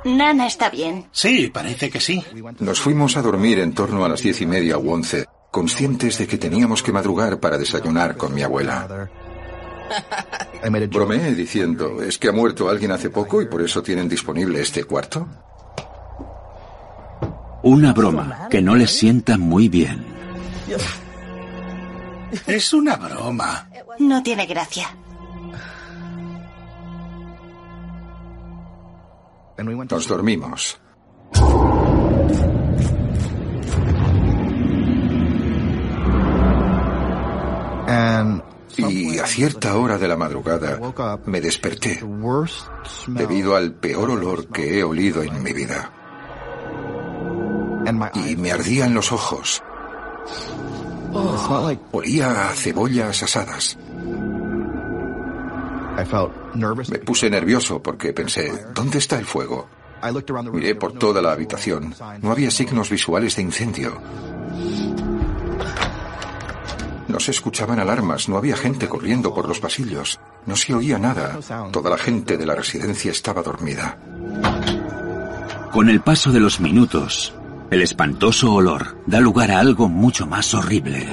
Nana 0.04 0.46
está 0.46 0.68
bien. 0.68 1.06
Sí, 1.12 1.48
parece 1.52 1.90
que 1.90 2.00
sí. 2.00 2.24
Nos 2.60 2.80
fuimos 2.80 3.16
a 3.16 3.22
dormir 3.22 3.60
en 3.60 3.72
torno 3.72 4.04
a 4.04 4.08
las 4.08 4.22
diez 4.22 4.40
y 4.40 4.46
media 4.46 4.78
o 4.78 4.90
once, 4.90 5.26
conscientes 5.52 6.18
de 6.18 6.26
que 6.26 6.38
teníamos 6.38 6.82
que 6.82 6.92
madrugar 6.92 7.38
para 7.38 7.58
desayunar 7.58 8.16
con 8.16 8.34
mi 8.34 8.42
abuela. 8.42 9.08
Bromeé 10.90 11.34
diciendo, 11.34 12.02
¿es 12.02 12.18
que 12.18 12.28
ha 12.28 12.32
muerto 12.32 12.68
alguien 12.68 12.90
hace 12.90 13.10
poco 13.10 13.42
y 13.42 13.46
por 13.46 13.60
eso 13.60 13.82
tienen 13.82 14.08
disponible 14.08 14.62
este 14.62 14.84
cuarto? 14.84 15.28
Una 17.62 17.92
broma 17.92 18.48
que 18.50 18.62
no 18.62 18.74
les 18.74 18.90
sienta 18.90 19.36
muy 19.36 19.68
bien. 19.68 20.04
Es 22.46 22.72
una 22.72 22.96
broma. 22.96 23.68
No 23.98 24.22
tiene 24.22 24.46
gracia. 24.46 24.96
Nos 29.58 30.08
dormimos. 30.08 30.80
Y 38.76 39.18
a 39.18 39.26
cierta 39.26 39.76
hora 39.76 39.98
de 39.98 40.08
la 40.08 40.16
madrugada 40.16 40.78
me 41.26 41.40
desperté 41.40 42.00
debido 43.08 43.56
al 43.56 43.74
peor 43.74 44.10
olor 44.10 44.46
que 44.48 44.78
he 44.78 44.84
olido 44.84 45.22
en 45.22 45.42
mi 45.42 45.52
vida. 45.52 45.92
Y 48.14 48.36
me 48.36 48.52
ardían 48.52 48.94
los 48.94 49.12
ojos. 49.12 49.62
Olía 51.92 52.48
a 52.48 52.54
cebollas 52.54 53.22
asadas. 53.22 53.76
Me 56.88 56.98
puse 57.00 57.28
nervioso 57.28 57.82
porque 57.82 58.12
pensé, 58.12 58.66
¿dónde 58.74 58.98
está 58.98 59.18
el 59.18 59.26
fuego? 59.26 59.68
Miré 60.52 60.74
por 60.74 60.92
toda 60.94 61.20
la 61.20 61.32
habitación. 61.32 61.94
No 62.22 62.32
había 62.32 62.50
signos 62.50 62.90
visuales 62.90 63.36
de 63.36 63.42
incendio. 63.42 64.00
No 67.12 67.20
se 67.20 67.32
escuchaban 67.32 67.78
alarmas, 67.78 68.30
no 68.30 68.38
había 68.38 68.56
gente 68.56 68.88
corriendo 68.88 69.34
por 69.34 69.46
los 69.46 69.60
pasillos. 69.60 70.18
No 70.46 70.56
se 70.56 70.72
oía 70.72 70.98
nada. 70.98 71.38
Toda 71.70 71.90
la 71.90 71.98
gente 71.98 72.38
de 72.38 72.46
la 72.46 72.54
residencia 72.54 73.12
estaba 73.12 73.42
dormida. 73.42 73.98
Con 75.70 75.90
el 75.90 76.00
paso 76.00 76.32
de 76.32 76.40
los 76.40 76.58
minutos, 76.58 77.34
el 77.70 77.82
espantoso 77.82 78.54
olor 78.54 78.96
da 79.06 79.20
lugar 79.20 79.50
a 79.50 79.58
algo 79.58 79.90
mucho 79.90 80.26
más 80.26 80.54
horrible. 80.54 81.06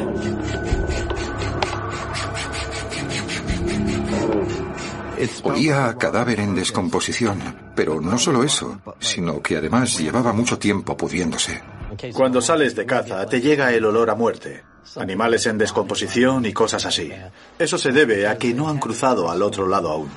Olía 5.43 5.87
a 5.87 5.97
cadáver 5.97 6.39
en 6.39 6.55
descomposición, 6.55 7.41
pero 7.75 7.99
no 7.99 8.17
solo 8.17 8.45
eso, 8.45 8.79
sino 8.99 9.41
que 9.41 9.57
además 9.57 9.99
llevaba 9.99 10.31
mucho 10.31 10.57
tiempo 10.57 10.95
pudriéndose. 10.95 11.61
Cuando 12.13 12.41
sales 12.41 12.73
de 12.73 12.85
caza 12.85 13.25
te 13.25 13.41
llega 13.41 13.73
el 13.73 13.83
olor 13.83 14.09
a 14.09 14.15
muerte, 14.15 14.63
animales 14.97 15.45
en 15.45 15.57
descomposición 15.57 16.45
y 16.45 16.53
cosas 16.53 16.85
así. 16.85 17.11
Eso 17.57 17.77
se 17.77 17.91
debe 17.91 18.27
a 18.27 18.37
que 18.37 18.53
no 18.53 18.69
han 18.69 18.79
cruzado 18.79 19.29
al 19.29 19.41
otro 19.41 19.67
lado 19.67 19.89
aún. 19.89 20.09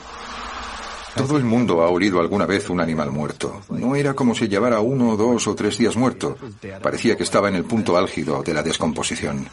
Todo 1.14 1.36
el 1.36 1.44
mundo 1.44 1.82
ha 1.82 1.90
olido 1.90 2.20
alguna 2.20 2.46
vez 2.46 2.70
un 2.70 2.80
animal 2.80 3.10
muerto. 3.10 3.60
No 3.68 3.94
era 3.94 4.14
como 4.14 4.34
si 4.34 4.48
llevara 4.48 4.80
uno, 4.80 5.16
dos 5.16 5.46
o 5.46 5.54
tres 5.54 5.76
días 5.76 5.96
muerto. 5.96 6.36
Parecía 6.82 7.16
que 7.16 7.22
estaba 7.22 7.48
en 7.48 7.56
el 7.56 7.64
punto 7.64 7.96
álgido 7.96 8.42
de 8.42 8.54
la 8.54 8.62
descomposición. 8.62 9.46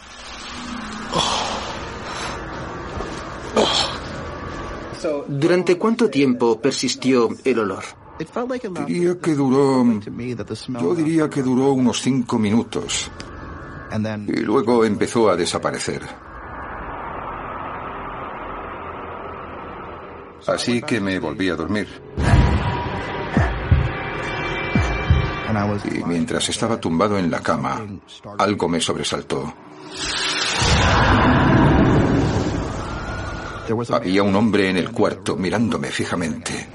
¿Durante 5.27 5.77
cuánto 5.77 6.09
tiempo 6.09 6.59
persistió 6.59 7.29
el 7.43 7.59
olor? 7.59 7.83
Diría 8.85 9.17
que 9.19 9.33
duró... 9.33 9.85
Yo 10.81 10.95
diría 10.95 11.29
que 11.29 11.41
duró 11.41 11.71
unos 11.71 12.01
cinco 12.01 12.37
minutos. 12.37 13.09
Y 14.27 14.41
luego 14.41 14.85
empezó 14.85 15.29
a 15.29 15.35
desaparecer. 15.35 16.01
Así 20.47 20.81
que 20.81 20.99
me 20.99 21.19
volví 21.19 21.49
a 21.49 21.55
dormir. 21.55 21.87
Y 25.91 26.03
mientras 26.05 26.47
estaba 26.49 26.79
tumbado 26.79 27.17
en 27.17 27.29
la 27.29 27.39
cama, 27.39 27.81
algo 28.37 28.67
me 28.67 28.79
sobresaltó. 28.79 29.53
Había 33.91 34.23
un 34.23 34.35
hombre 34.35 34.69
en 34.69 34.77
el 34.77 34.91
cuarto 34.91 35.35
mirándome 35.35 35.89
fijamente. 35.89 36.67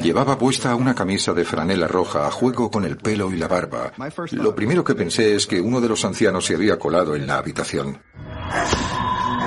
Llevaba 0.00 0.38
puesta 0.38 0.74
una 0.74 0.94
camisa 0.94 1.32
de 1.32 1.44
franela 1.44 1.88
roja 1.88 2.26
a 2.26 2.30
juego 2.30 2.70
con 2.70 2.84
el 2.84 2.96
pelo 2.96 3.32
y 3.32 3.36
la 3.36 3.48
barba. 3.48 3.92
Lo 4.32 4.54
primero 4.54 4.84
que 4.84 4.94
pensé 4.94 5.34
es 5.34 5.46
que 5.46 5.60
uno 5.60 5.80
de 5.80 5.88
los 5.88 6.04
ancianos 6.04 6.44
se 6.46 6.54
había 6.54 6.78
colado 6.78 7.16
en 7.16 7.26
la 7.26 7.38
habitación. 7.38 8.00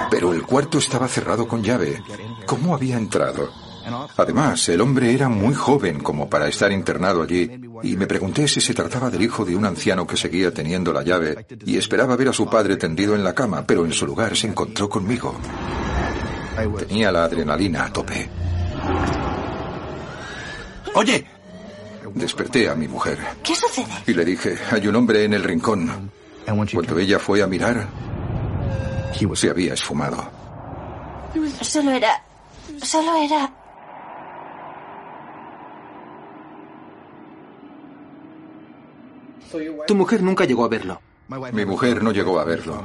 Pero 0.09 0.33
el 0.33 0.43
cuarto 0.43 0.77
estaba 0.77 1.07
cerrado 1.07 1.47
con 1.47 1.63
llave. 1.63 2.01
¿Cómo 2.45 2.75
había 2.75 2.97
entrado? 2.97 3.49
Además, 4.17 4.69
el 4.69 4.81
hombre 4.81 5.13
era 5.13 5.29
muy 5.29 5.53
joven 5.53 5.99
como 6.01 6.29
para 6.29 6.47
estar 6.47 6.71
internado 6.71 7.23
allí, 7.23 7.49
y 7.83 7.95
me 7.97 8.07
pregunté 8.07 8.47
si 8.47 8.61
se 8.61 8.73
trataba 8.73 9.09
del 9.09 9.23
hijo 9.23 9.43
de 9.43 9.55
un 9.55 9.65
anciano 9.65 10.05
que 10.05 10.17
seguía 10.17 10.53
teniendo 10.53 10.93
la 10.93 11.03
llave 11.03 11.45
y 11.65 11.77
esperaba 11.77 12.15
ver 12.15 12.29
a 12.29 12.33
su 12.33 12.49
padre 12.49 12.77
tendido 12.77 13.15
en 13.15 13.23
la 13.23 13.33
cama, 13.33 13.65
pero 13.65 13.85
en 13.85 13.93
su 13.93 14.05
lugar 14.05 14.35
se 14.35 14.47
encontró 14.47 14.87
conmigo. 14.89 15.35
Tenía 16.87 17.11
la 17.11 17.23
adrenalina 17.23 17.85
a 17.85 17.93
tope. 17.93 18.29
Oye. 20.95 21.25
Desperté 22.13 22.69
a 22.69 22.75
mi 22.75 22.87
mujer. 22.87 23.17
¿Qué 23.43 23.55
sucede? 23.55 23.87
Y 24.07 24.13
le 24.13 24.25
dije, 24.25 24.57
hay 24.71 24.87
un 24.87 24.95
hombre 24.95 25.23
en 25.23 25.33
el 25.33 25.43
rincón. 25.43 26.11
Cuando 26.45 26.99
ella 26.99 27.19
fue 27.19 27.41
a 27.41 27.47
mirar, 27.47 27.87
se 29.35 29.49
había 29.49 29.73
esfumado. 29.73 30.29
Solo 31.61 31.91
era... 31.91 32.23
Solo 32.81 33.15
era... 33.15 33.53
Tu 39.87 39.95
mujer 39.95 40.23
nunca 40.23 40.45
llegó 40.45 40.65
a 40.65 40.69
verlo. 40.69 41.01
Mi 41.53 41.65
mujer 41.65 42.03
no 42.03 42.11
llegó 42.11 42.39
a 42.39 42.45
verlo. 42.45 42.83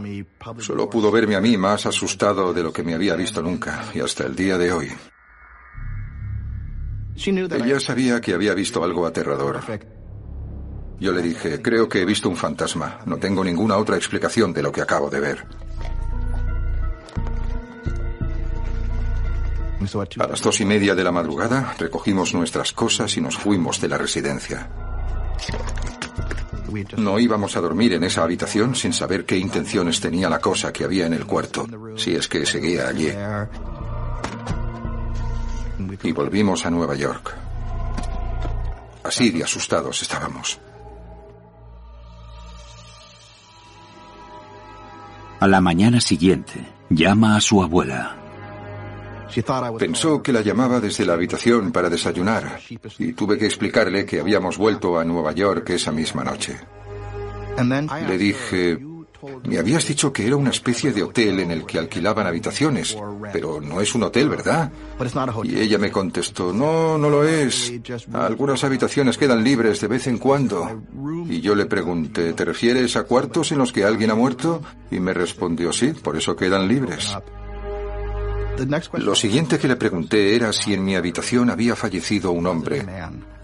Solo 0.59 0.91
pudo 0.91 1.11
verme 1.11 1.37
a 1.37 1.41
mí 1.41 1.57
más 1.57 1.87
asustado 1.87 2.53
de 2.53 2.63
lo 2.63 2.73
que 2.73 2.83
me 2.83 2.95
había 2.95 3.17
visto 3.17 3.43
nunca, 3.43 3.85
y 3.95 4.01
hasta 4.01 4.25
el 4.25 4.37
día 4.37 4.59
de 4.59 4.73
hoy. 4.73 4.93
Ella 7.65 7.81
sabía 7.81 8.21
que 8.21 8.35
había 8.35 8.55
visto 8.55 8.85
algo 8.85 9.07
aterrador. 9.07 9.61
Yo 10.99 11.13
le 11.13 11.23
dije, 11.23 11.61
creo 11.61 11.89
que 11.89 12.01
he 12.01 12.05
visto 12.05 12.29
un 12.29 12.37
fantasma. 12.37 13.01
No 13.07 13.17
tengo 13.19 13.45
ninguna 13.45 13.77
otra 13.77 13.97
explicación 13.97 14.53
de 14.53 14.63
lo 14.63 14.73
que 14.73 14.81
acabo 14.81 15.11
de 15.11 15.21
ver. 15.21 15.45
A 20.19 20.27
las 20.27 20.43
dos 20.43 20.61
y 20.61 20.65
media 20.65 20.95
de 20.95 21.05
la 21.05 21.13
madrugada 21.13 21.75
recogimos 21.79 22.35
nuestras 22.35 22.73
cosas 22.73 23.17
y 23.17 23.21
nos 23.21 23.37
fuimos 23.37 23.81
de 23.81 23.89
la 23.89 23.99
residencia. 23.99 24.69
No 26.97 27.19
íbamos 27.19 27.57
a 27.57 27.61
dormir 27.61 27.93
en 27.93 28.05
esa 28.05 28.23
habitación 28.23 28.75
sin 28.75 28.93
saber 28.93 29.25
qué 29.25 29.37
intenciones 29.37 30.01
tenía 30.01 30.29
la 30.29 30.41
cosa 30.41 30.73
que 30.73 30.85
había 30.85 31.07
en 31.07 31.13
el 31.13 31.27
cuarto, 31.27 31.67
si 31.97 32.15
es 32.15 32.27
que 32.27 32.45
seguía 32.45 32.89
allí. 32.89 33.11
Y 36.03 36.13
volvimos 36.13 36.65
a 36.67 36.71
Nueva 36.71 36.95
York. 36.95 37.35
Así 39.05 39.31
de 39.31 39.45
asustados 39.45 40.03
estábamos. 40.03 40.59
A 45.39 45.47
la 45.47 45.61
mañana 45.61 46.01
siguiente, 46.01 46.67
llama 46.89 47.37
a 47.37 47.41
su 47.41 47.63
abuela. 47.63 48.17
Pensó 49.79 50.23
que 50.23 50.33
la 50.33 50.41
llamaba 50.41 50.81
desde 50.81 51.05
la 51.05 51.13
habitación 51.13 51.73
para 51.73 51.91
desayunar 51.91 52.59
y 52.99 53.13
tuve 53.13 53.37
que 53.37 53.45
explicarle 53.45 54.07
que 54.07 54.21
habíamos 54.21 54.57
vuelto 54.57 54.99
a 54.99 55.05
Nueva 55.05 55.33
York 55.33 55.71
esa 55.71 55.93
misma 55.93 56.25
noche. 56.25 56.57
Le 58.07 58.19
dije, 58.19 58.79
me 59.45 59.59
habías 59.59 59.87
dicho 59.87 60.13
que 60.13 60.27
era 60.27 60.37
una 60.37 60.51
especie 60.51 60.93
de 60.93 61.03
hotel 61.03 61.41
en 61.41 61.51
el 61.51 61.65
que 61.65 61.79
alquilaban 61.79 62.27
habitaciones, 62.27 62.97
pero 63.33 63.61
no 63.61 63.81
es 63.81 63.95
un 63.95 64.05
hotel, 64.05 64.29
¿verdad? 64.29 64.71
Y 65.45 65.59
ella 65.59 65.79
me 65.79 65.91
contestó, 65.91 66.53
no, 66.53 66.99
no 66.99 67.11
lo 67.11 67.25
es. 67.25 67.73
Algunas 68.13 68.65
habitaciones 68.65 69.19
quedan 69.19 69.45
libres 69.45 69.81
de 69.81 69.89
vez 69.89 70.07
en 70.07 70.19
cuando. 70.19 70.83
Y 71.29 71.41
yo 71.41 71.55
le 71.55 71.67
pregunté, 71.67 72.33
¿te 72.33 72.45
refieres 72.45 72.97
a 72.97 73.05
cuartos 73.05 73.53
en 73.53 73.59
los 73.59 73.73
que 73.73 73.85
alguien 73.85 74.11
ha 74.11 74.15
muerto? 74.15 74.63
Y 74.91 75.01
me 75.01 75.13
respondió, 75.13 75.73
sí, 75.73 75.93
por 75.93 76.17
eso 76.17 76.37
quedan 76.37 76.69
libres. 76.69 77.17
Lo 78.95 79.15
siguiente 79.15 79.59
que 79.59 79.69
le 79.69 79.77
pregunté 79.77 80.35
era 80.35 80.53
si 80.53 80.73
en 80.73 80.85
mi 80.85 80.97
habitación 80.97 81.51
había 81.51 81.77
fallecido 81.77 82.33
un 82.33 82.47
hombre. 82.47 82.87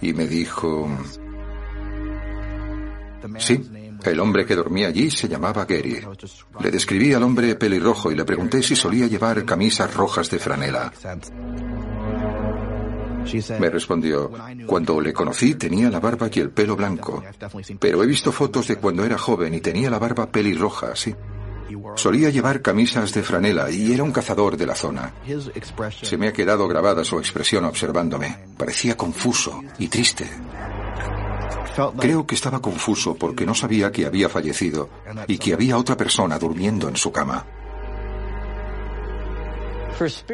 Y 0.00 0.12
me 0.14 0.26
dijo... 0.26 0.88
Sí, 3.38 3.62
el 4.10 4.20
hombre 4.20 4.44
que 4.44 4.56
dormía 4.56 4.88
allí 4.88 5.10
se 5.10 5.28
llamaba 5.28 5.64
Gary. 5.64 6.00
Le 6.60 6.70
describí 6.70 7.12
al 7.12 7.22
hombre 7.22 7.54
pelirrojo 7.54 8.10
y 8.10 8.14
le 8.14 8.24
pregunté 8.24 8.62
si 8.62 8.76
solía 8.76 9.06
llevar 9.06 9.44
camisas 9.44 9.94
rojas 9.94 10.30
de 10.30 10.38
franela. 10.38 10.92
Me 13.58 13.70
respondió, 13.70 14.30
cuando 14.66 15.00
le 15.00 15.12
conocí 15.12 15.54
tenía 15.54 15.90
la 15.90 16.00
barba 16.00 16.28
y 16.32 16.40
el 16.40 16.50
pelo 16.50 16.76
blanco, 16.76 17.22
pero 17.78 18.02
he 18.02 18.06
visto 18.06 18.32
fotos 18.32 18.68
de 18.68 18.76
cuando 18.76 19.04
era 19.04 19.16
joven 19.16 19.54
y 19.54 19.60
tenía 19.60 19.90
la 19.90 19.98
barba 19.98 20.26
pelirroja, 20.26 20.96
sí. 20.96 21.14
Solía 21.96 22.30
llevar 22.30 22.62
camisas 22.62 23.12
de 23.12 23.22
franela 23.22 23.70
y 23.70 23.92
era 23.92 24.02
un 24.02 24.12
cazador 24.12 24.56
de 24.56 24.66
la 24.66 24.74
zona. 24.74 25.14
Se 26.02 26.18
me 26.18 26.28
ha 26.28 26.32
quedado 26.32 26.68
grabada 26.68 27.04
su 27.04 27.18
expresión 27.18 27.64
observándome. 27.64 28.36
Parecía 28.56 28.96
confuso 28.96 29.62
y 29.78 29.88
triste. 29.88 30.28
Creo 31.98 32.26
que 32.26 32.34
estaba 32.34 32.60
confuso 32.60 33.14
porque 33.14 33.46
no 33.46 33.54
sabía 33.54 33.90
que 33.92 34.06
había 34.06 34.28
fallecido 34.28 34.88
y 35.26 35.38
que 35.38 35.54
había 35.54 35.78
otra 35.78 35.96
persona 35.96 36.38
durmiendo 36.38 36.88
en 36.88 36.96
su 36.96 37.12
cama. 37.12 37.46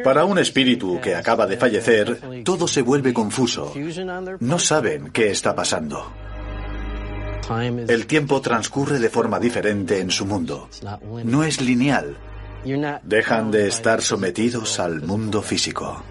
Para 0.03 0.25
un 0.25 0.39
espíritu 0.39 0.99
que 1.01 1.15
acaba 1.15 1.45
de 1.45 1.57
fallecer, 1.57 2.43
todo 2.43 2.67
se 2.67 2.81
vuelve 2.81 3.13
confuso. 3.13 3.73
No 4.39 4.59
saben 4.59 5.11
qué 5.11 5.31
está 5.31 5.55
pasando. 5.55 6.11
El 7.87 8.05
tiempo 8.05 8.41
transcurre 8.41 8.99
de 8.99 9.09
forma 9.09 9.39
diferente 9.39 9.99
en 9.99 10.11
su 10.11 10.25
mundo. 10.25 10.69
No 11.23 11.43
es 11.43 11.61
lineal. 11.61 12.17
Dejan 13.03 13.51
de 13.51 13.67
estar 13.67 14.01
sometidos 14.01 14.79
al 14.79 15.01
mundo 15.01 15.41
físico. 15.41 16.03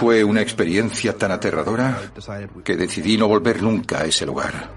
Fue 0.00 0.24
una 0.24 0.40
experiencia 0.40 1.14
tan 1.14 1.30
aterradora 1.30 1.94
que 2.64 2.74
decidí 2.74 3.18
no 3.18 3.28
volver 3.28 3.62
nunca 3.62 3.98
a 3.98 4.04
ese 4.06 4.24
lugar. 4.24 4.72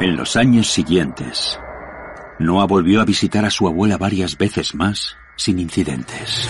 En 0.00 0.16
los 0.16 0.34
años 0.34 0.66
siguientes, 0.66 1.60
Noah 2.40 2.66
volvió 2.66 3.00
a 3.00 3.04
visitar 3.04 3.44
a 3.44 3.50
su 3.50 3.68
abuela 3.68 3.98
varias 3.98 4.36
veces 4.36 4.74
más 4.74 5.16
sin 5.36 5.60
incidentes. 5.60 6.48